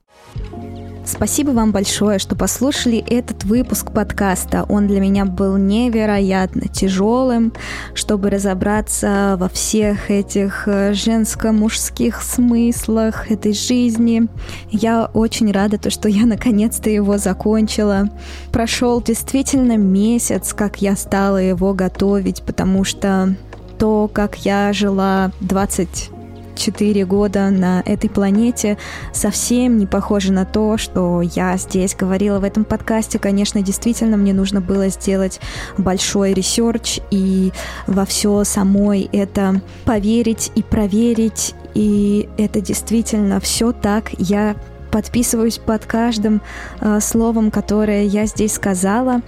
[1.10, 4.64] Спасибо вам большое, что послушали этот выпуск подкаста.
[4.70, 7.52] Он для меня был невероятно тяжелым,
[7.96, 14.28] чтобы разобраться во всех этих э, женско-мужских смыслах этой жизни.
[14.70, 18.12] Я очень рада, то, что я наконец-то его закончила.
[18.52, 23.36] Прошел действительно месяц, как я стала его готовить, потому что
[23.80, 26.19] то, как я жила 20
[26.60, 28.78] 4 года на этой планете
[29.14, 33.18] совсем не похоже на то, что я здесь говорила в этом подкасте.
[33.18, 35.40] Конечно, действительно, мне нужно было сделать
[35.78, 37.52] большой research и
[37.88, 41.56] во все самой это поверить и проверить.
[41.74, 44.12] И это действительно все так.
[44.18, 44.56] Я
[44.92, 46.42] подписываюсь под каждым
[46.82, 49.22] э, словом, которое я здесь сказала,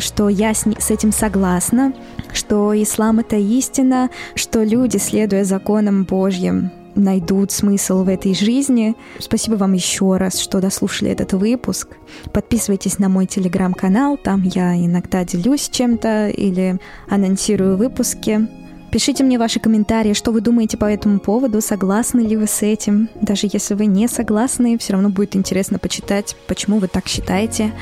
[0.00, 1.92] что я с, с этим согласна,
[2.32, 8.94] что ислам это истина, что люди, следуя законам Божьим, найдут смысл в этой жизни.
[9.18, 11.88] Спасибо вам еще раз, что дослушали этот выпуск.
[12.32, 18.48] Подписывайтесь на мой телеграм-канал, там я иногда делюсь чем-то или анонсирую выпуски.
[18.90, 23.10] Пишите мне ваши комментарии, что вы думаете по этому поводу, согласны ли вы с этим.
[23.20, 27.72] Даже если вы не согласны, все равно будет интересно почитать, почему вы так считаете.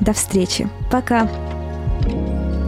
[0.00, 0.68] До встречи.
[0.90, 1.28] Пока.
[2.02, 2.63] thank you